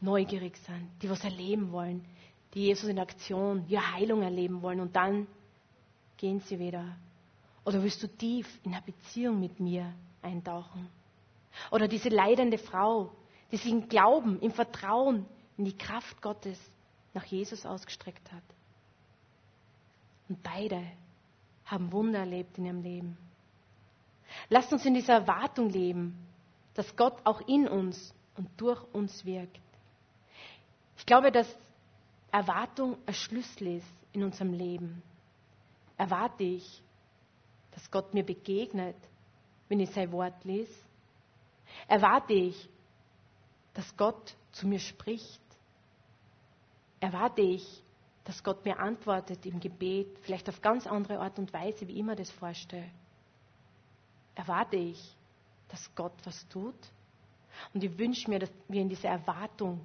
neugierig 0.00 0.56
sind, 0.58 0.88
die 1.02 1.10
was 1.10 1.22
erleben 1.22 1.70
wollen, 1.72 2.04
die 2.54 2.62
Jesus 2.66 2.88
in 2.88 2.98
Aktion, 2.98 3.64
ja 3.68 3.92
Heilung 3.92 4.22
erleben 4.22 4.62
wollen 4.62 4.80
und 4.80 4.96
dann 4.96 5.26
gehen 6.16 6.40
sie 6.40 6.58
wieder? 6.58 6.96
Oder 7.64 7.82
willst 7.82 8.02
du 8.02 8.08
tief 8.08 8.46
in 8.64 8.72
eine 8.72 8.82
Beziehung 8.82 9.38
mit 9.38 9.60
mir 9.60 9.92
eintauchen? 10.22 10.88
Oder 11.70 11.88
diese 11.88 12.08
leidende 12.08 12.56
Frau, 12.56 13.12
die 13.52 13.56
sich 13.58 13.70
im 13.70 13.88
Glauben, 13.88 14.40
im 14.40 14.52
Vertrauen 14.52 15.26
in 15.58 15.64
die 15.66 15.76
Kraft 15.76 16.22
Gottes 16.22 16.58
nach 17.14 17.24
Jesus 17.24 17.66
ausgestreckt 17.66 18.32
hat. 18.32 18.42
Und 20.28 20.42
beide 20.42 20.84
haben 21.64 21.92
Wunder 21.92 22.20
erlebt 22.20 22.58
in 22.58 22.66
ihrem 22.66 22.82
Leben. 22.82 23.18
Lasst 24.48 24.72
uns 24.72 24.84
in 24.84 24.94
dieser 24.94 25.14
Erwartung 25.14 25.70
leben, 25.70 26.26
dass 26.74 26.96
Gott 26.96 27.18
auch 27.24 27.40
in 27.48 27.66
uns 27.66 28.14
und 28.36 28.48
durch 28.56 28.82
uns 28.92 29.24
wirkt. 29.24 29.60
Ich 30.96 31.06
glaube, 31.06 31.32
dass 31.32 31.48
Erwartung 32.30 32.98
ein 33.06 33.14
Schlüssel 33.14 33.78
ist 33.78 33.86
in 34.12 34.22
unserem 34.22 34.52
Leben. 34.52 35.02
Erwarte 35.96 36.44
ich, 36.44 36.82
dass 37.72 37.90
Gott 37.90 38.12
mir 38.14 38.24
begegnet, 38.24 38.96
wenn 39.68 39.80
ich 39.80 39.90
sein 39.90 40.12
Wort 40.12 40.44
lese? 40.44 40.72
Erwarte 41.86 42.32
ich, 42.32 42.68
dass 43.74 43.96
Gott 43.96 44.34
zu 44.52 44.66
mir 44.66 44.80
spricht? 44.80 45.40
Erwarte 47.00 47.42
ich, 47.42 47.82
dass 48.24 48.42
Gott 48.42 48.64
mir 48.64 48.78
antwortet 48.78 49.46
im 49.46 49.60
Gebet, 49.60 50.18
vielleicht 50.22 50.48
auf 50.48 50.60
ganz 50.60 50.86
andere 50.86 51.18
Art 51.20 51.38
und 51.38 51.52
Weise, 51.52 51.88
wie 51.88 51.98
ich 51.98 52.02
mir 52.02 52.16
das 52.16 52.30
vorstelle? 52.30 52.90
Erwarte 54.34 54.76
ich, 54.76 55.00
dass 55.68 55.94
Gott 55.94 56.12
was 56.24 56.46
tut. 56.48 56.74
Und 57.74 57.82
ich 57.82 57.98
wünsche 57.98 58.28
mir, 58.28 58.38
dass 58.38 58.50
wir 58.68 58.82
in 58.82 58.88
dieser 58.88 59.08
Erwartung 59.08 59.80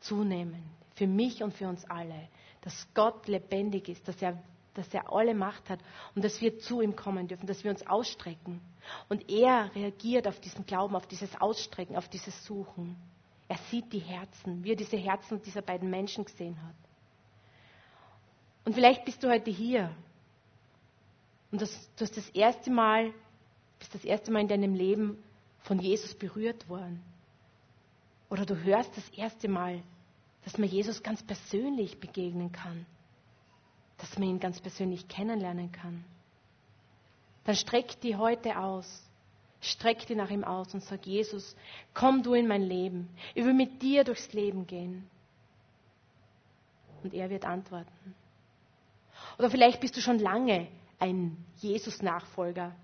zunehmen, 0.00 0.62
für 0.94 1.06
mich 1.06 1.42
und 1.42 1.54
für 1.54 1.68
uns 1.68 1.84
alle, 1.84 2.28
dass 2.60 2.86
Gott 2.94 3.26
lebendig 3.28 3.88
ist, 3.88 4.06
dass 4.08 4.20
er, 4.22 4.42
dass 4.74 4.92
er 4.94 5.12
alle 5.12 5.34
Macht 5.34 5.68
hat 5.70 5.80
und 6.14 6.24
dass 6.24 6.40
wir 6.40 6.58
zu 6.58 6.80
ihm 6.80 6.96
kommen 6.96 7.28
dürfen, 7.28 7.46
dass 7.46 7.62
wir 7.64 7.70
uns 7.70 7.86
ausstrecken. 7.86 8.60
Und 9.08 9.30
er 9.30 9.74
reagiert 9.74 10.26
auf 10.26 10.40
diesen 10.40 10.66
Glauben, 10.66 10.96
auf 10.96 11.06
dieses 11.06 11.38
Ausstrecken, 11.40 11.96
auf 11.96 12.08
dieses 12.08 12.44
Suchen. 12.44 12.96
Er 13.48 13.58
sieht 13.70 13.92
die 13.92 13.98
Herzen, 13.98 14.64
wie 14.64 14.72
er 14.72 14.76
diese 14.76 14.96
Herzen 14.96 15.42
dieser 15.42 15.62
beiden 15.62 15.90
Menschen 15.90 16.24
gesehen 16.24 16.60
hat. 16.62 16.74
Und 18.64 18.74
vielleicht 18.74 19.04
bist 19.04 19.22
du 19.22 19.28
heute 19.28 19.50
hier 19.50 19.94
und 21.54 21.62
das, 21.62 21.70
du 21.94 22.04
hast 22.04 22.16
das 22.16 22.28
erste 22.30 22.68
Mal, 22.68 23.14
bist 23.78 23.94
das 23.94 24.04
erste 24.04 24.32
Mal 24.32 24.40
in 24.40 24.48
deinem 24.48 24.74
Leben 24.74 25.22
von 25.60 25.78
Jesus 25.78 26.12
berührt 26.12 26.68
worden. 26.68 27.00
Oder 28.28 28.44
du 28.44 28.56
hörst 28.56 28.96
das 28.96 29.08
erste 29.10 29.46
Mal, 29.46 29.80
dass 30.42 30.58
man 30.58 30.68
Jesus 30.68 31.00
ganz 31.00 31.22
persönlich 31.22 32.00
begegnen 32.00 32.50
kann. 32.50 32.86
Dass 33.98 34.18
man 34.18 34.30
ihn 34.30 34.40
ganz 34.40 34.60
persönlich 34.60 35.06
kennenlernen 35.06 35.70
kann. 35.70 36.04
Dann 37.44 37.54
streck 37.54 38.00
die 38.00 38.16
heute 38.16 38.58
aus. 38.58 39.08
Streck 39.64 40.06
die 40.06 40.14
nach 40.14 40.30
ihm 40.30 40.44
aus 40.44 40.74
und 40.74 40.82
sag, 40.82 41.06
Jesus, 41.06 41.56
komm 41.94 42.22
du 42.22 42.34
in 42.34 42.46
mein 42.46 42.62
Leben. 42.62 43.08
Ich 43.34 43.44
will 43.44 43.54
mit 43.54 43.80
dir 43.82 44.04
durchs 44.04 44.32
Leben 44.32 44.66
gehen. 44.66 45.08
Und 47.02 47.14
er 47.14 47.30
wird 47.30 47.44
antworten. 47.44 48.14
Oder 49.38 49.50
vielleicht 49.50 49.80
bist 49.80 49.96
du 49.96 50.00
schon 50.00 50.18
lange 50.18 50.68
ein 50.98 51.36
Jesus-Nachfolger. 51.60 52.74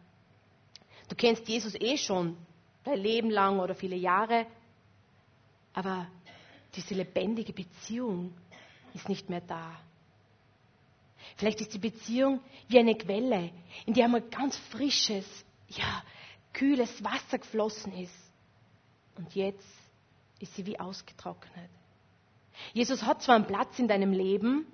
Du 1.08 1.14
kennst 1.14 1.48
Jesus 1.48 1.74
eh 1.74 1.96
schon, 1.96 2.36
dein 2.84 2.98
Leben 2.98 3.30
lang 3.30 3.60
oder 3.60 3.74
viele 3.74 3.96
Jahre. 3.96 4.46
Aber 5.72 6.06
diese 6.74 6.94
lebendige 6.94 7.52
Beziehung 7.52 8.32
ist 8.94 9.08
nicht 9.08 9.28
mehr 9.28 9.40
da. 9.40 9.78
Vielleicht 11.36 11.60
ist 11.60 11.74
die 11.74 11.78
Beziehung 11.78 12.40
wie 12.68 12.78
eine 12.78 12.94
Quelle, 12.96 13.50
in 13.86 13.94
der 13.94 14.06
einmal 14.06 14.22
ganz 14.22 14.56
frisches, 14.70 15.26
ja, 15.68 16.02
kühles 16.60 17.02
Wasser 17.02 17.38
geflossen 17.38 17.90
ist. 17.94 18.14
Und 19.16 19.34
jetzt 19.34 19.66
ist 20.40 20.54
sie 20.54 20.66
wie 20.66 20.78
ausgetrocknet. 20.78 21.70
Jesus 22.74 23.02
hat 23.02 23.22
zwar 23.22 23.36
einen 23.36 23.46
Platz 23.46 23.78
in 23.78 23.88
deinem 23.88 24.12
Leben, 24.12 24.66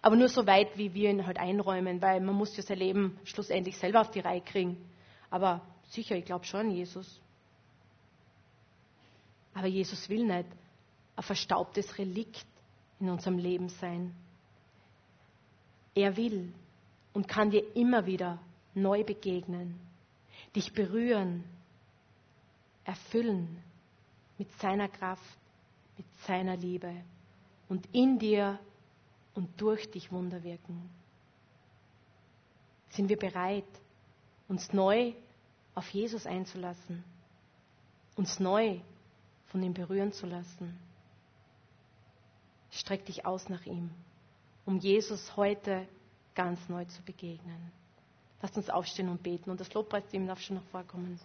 aber 0.00 0.16
nur 0.16 0.30
so 0.30 0.46
weit, 0.46 0.78
wie 0.78 0.94
wir 0.94 1.10
ihn 1.10 1.26
halt 1.26 1.38
einräumen, 1.38 2.00
weil 2.00 2.22
man 2.22 2.34
muss 2.34 2.56
ja 2.56 2.62
sein 2.62 2.78
Leben 2.78 3.18
schlussendlich 3.24 3.76
selber 3.76 4.00
auf 4.00 4.10
die 4.10 4.20
Reihe 4.20 4.40
kriegen. 4.40 4.78
Aber 5.28 5.60
sicher, 5.90 6.16
ich 6.16 6.24
glaube 6.24 6.46
schon, 6.46 6.70
Jesus. 6.70 7.20
Aber 9.52 9.66
Jesus 9.66 10.08
will 10.08 10.24
nicht 10.24 10.48
ein 11.16 11.22
verstaubtes 11.22 11.98
Relikt 11.98 12.46
in 12.98 13.10
unserem 13.10 13.36
Leben 13.36 13.68
sein. 13.68 14.14
Er 15.94 16.16
will 16.16 16.50
und 17.12 17.28
kann 17.28 17.50
dir 17.50 17.76
immer 17.76 18.06
wieder 18.06 18.38
neu 18.74 19.04
begegnen, 19.04 19.78
dich 20.56 20.72
berühren, 20.72 21.44
erfüllen 22.84 23.62
mit 24.38 24.50
seiner 24.58 24.88
Kraft, 24.88 25.38
mit 25.98 26.06
seiner 26.26 26.56
Liebe 26.56 26.92
und 27.68 27.86
in 27.94 28.18
dir 28.18 28.58
und 29.34 29.60
durch 29.60 29.90
dich 29.90 30.10
Wunder 30.10 30.42
wirken. 30.42 30.88
Sind 32.88 33.10
wir 33.10 33.18
bereit, 33.18 33.66
uns 34.48 34.72
neu 34.72 35.12
auf 35.74 35.88
Jesus 35.90 36.26
einzulassen, 36.26 37.04
uns 38.16 38.40
neu 38.40 38.80
von 39.48 39.62
ihm 39.62 39.74
berühren 39.74 40.12
zu 40.12 40.26
lassen. 40.26 40.78
Streck 42.70 43.04
dich 43.04 43.26
aus 43.26 43.48
nach 43.50 43.66
ihm, 43.66 43.90
um 44.64 44.78
Jesus 44.78 45.36
heute 45.36 45.86
ganz 46.34 46.66
neu 46.68 46.86
zu 46.86 47.02
begegnen. 47.02 47.72
Lasst 48.42 48.56
uns 48.56 48.70
aufstehen 48.70 49.08
und 49.08 49.22
beten 49.22 49.50
und 49.50 49.60
das 49.60 49.72
Lobpreisteam 49.72 50.26
darf 50.26 50.40
schon 50.40 50.56
noch 50.56 50.64
vorkommen. 50.64 51.18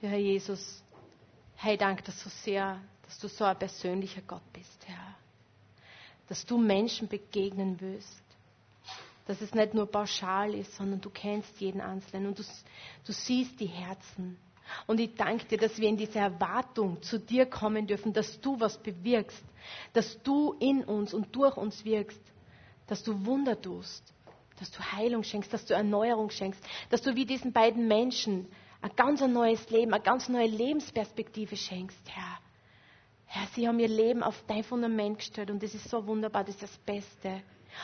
Ja, 0.00 0.10
Herr 0.10 0.18
Jesus, 0.18 0.82
hey, 1.56 1.76
danke 1.76 2.02
dir 2.04 2.12
so 2.12 2.30
sehr, 2.30 2.80
dass 3.02 3.18
du 3.18 3.28
so 3.28 3.44
ein 3.44 3.58
persönlicher 3.58 4.22
Gott 4.22 4.52
bist, 4.52 4.86
Herr. 4.86 5.16
Dass 6.28 6.44
du 6.46 6.56
Menschen 6.56 7.08
begegnen 7.08 7.80
willst 7.80 8.22
dass 9.28 9.42
es 9.42 9.54
nicht 9.54 9.74
nur 9.74 9.86
pauschal 9.86 10.54
ist, 10.54 10.74
sondern 10.74 11.02
du 11.02 11.10
kennst 11.10 11.60
jeden 11.60 11.82
Einzelnen 11.82 12.28
und 12.28 12.38
du, 12.38 12.42
du 13.04 13.12
siehst 13.12 13.60
die 13.60 13.66
Herzen. 13.66 14.38
Und 14.86 15.00
ich 15.00 15.14
danke 15.14 15.46
dir, 15.46 15.58
dass 15.58 15.78
wir 15.78 15.88
in 15.88 15.96
diese 15.96 16.18
Erwartung 16.18 17.00
zu 17.02 17.18
dir 17.18 17.46
kommen 17.46 17.86
dürfen, 17.86 18.12
dass 18.12 18.40
du 18.40 18.58
was 18.60 18.78
bewirkst, 18.82 19.44
dass 19.92 20.22
du 20.22 20.54
in 20.60 20.84
uns 20.84 21.14
und 21.14 21.34
durch 21.34 21.56
uns 21.56 21.84
wirkst, 21.84 22.20
dass 22.86 23.02
du 23.02 23.24
Wunder 23.26 23.60
tust, 23.60 24.02
dass 24.58 24.70
du 24.70 24.80
Heilung 24.80 25.22
schenkst, 25.22 25.52
dass 25.52 25.64
du 25.66 25.74
Erneuerung 25.74 26.30
schenkst, 26.30 26.62
dass 26.90 27.02
du 27.02 27.14
wie 27.14 27.26
diesen 27.26 27.52
beiden 27.52 27.86
Menschen 27.88 28.46
ein 28.80 28.90
ganz 28.96 29.20
neues 29.20 29.68
Leben, 29.70 29.92
eine 29.92 30.02
ganz 30.02 30.28
neue 30.28 30.46
Lebensperspektive 30.46 31.56
schenkst, 31.56 32.00
Herr. 32.08 32.38
Herr, 33.26 33.46
sie 33.54 33.68
haben 33.68 33.78
ihr 33.78 33.88
Leben 33.88 34.22
auf 34.22 34.42
dein 34.46 34.64
Fundament 34.64 35.18
gestellt 35.18 35.50
und 35.50 35.62
das 35.62 35.74
ist 35.74 35.88
so 35.90 36.06
wunderbar, 36.06 36.44
das 36.44 36.54
ist 36.54 36.62
das 36.62 36.78
Beste. 36.78 37.42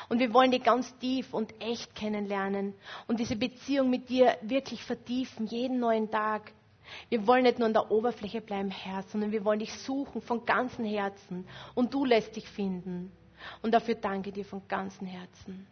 Und 0.08 0.18
wir 0.18 0.32
wollen 0.32 0.50
dich 0.50 0.62
ganz 0.62 0.96
tief 0.98 1.34
und 1.34 1.52
echt 1.60 1.94
kennenlernen 1.94 2.74
und 3.06 3.20
diese 3.20 3.36
Beziehung 3.36 3.90
mit 3.90 4.08
dir 4.08 4.38
wirklich 4.42 4.82
vertiefen, 4.82 5.46
jeden 5.46 5.78
neuen 5.78 6.10
Tag. 6.10 6.52
Wir 7.08 7.26
wollen 7.26 7.44
nicht 7.44 7.58
nur 7.58 7.66
an 7.66 7.72
der 7.72 7.90
Oberfläche 7.90 8.40
bleiben, 8.40 8.70
Herr, 8.70 9.02
sondern 9.04 9.32
wir 9.32 9.44
wollen 9.44 9.58
dich 9.60 9.72
suchen 9.72 10.20
von 10.20 10.44
ganzem 10.44 10.84
Herzen 10.84 11.46
und 11.74 11.92
du 11.94 12.04
lässt 12.04 12.36
dich 12.36 12.48
finden. 12.48 13.10
Und 13.62 13.72
dafür 13.72 13.94
danke 13.94 14.32
dir 14.32 14.44
von 14.44 14.66
ganzem 14.68 15.06
Herzen. 15.06 15.66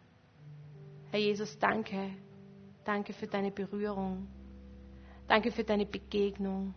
Herr 1.11 1.19
Jesus, 1.19 1.57
danke. 1.59 2.11
Danke 2.83 3.13
für 3.13 3.27
deine 3.27 3.51
Berührung. 3.51 4.27
Danke 5.27 5.51
für 5.51 5.63
deine 5.63 5.85
Begegnung. 5.85 6.73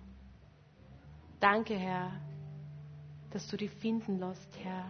Danke, 1.40 1.74
Herr, 1.74 2.12
dass 3.30 3.46
du 3.48 3.56
dich 3.56 3.70
finden 3.70 4.18
lässt, 4.18 4.48
Herr. 4.62 4.86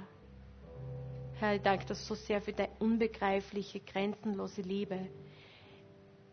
Herr, 1.38 1.55
ich 1.57 1.62
danke 1.62 1.86
dir 1.86 1.94
so 1.94 2.14
sehr 2.14 2.40
für 2.40 2.53
deine 2.53 2.70
unbegreifliche, 2.78 3.80
grenzenlose 3.80 4.62
Liebe, 4.62 5.09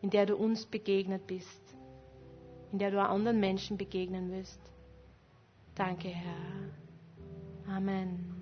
in 0.01 0.09
der 0.09 0.25
du 0.25 0.35
uns 0.35 0.65
begegnet 0.65 1.25
bist, 1.27 1.62
in 2.73 2.79
der 2.79 2.89
du 2.91 2.99
anderen 2.99 3.39
Menschen 3.39 3.77
begegnen 3.77 4.31
wirst. 4.31 4.59
Danke, 5.75 6.09
Herr. 6.09 7.75
Amen. 7.75 8.32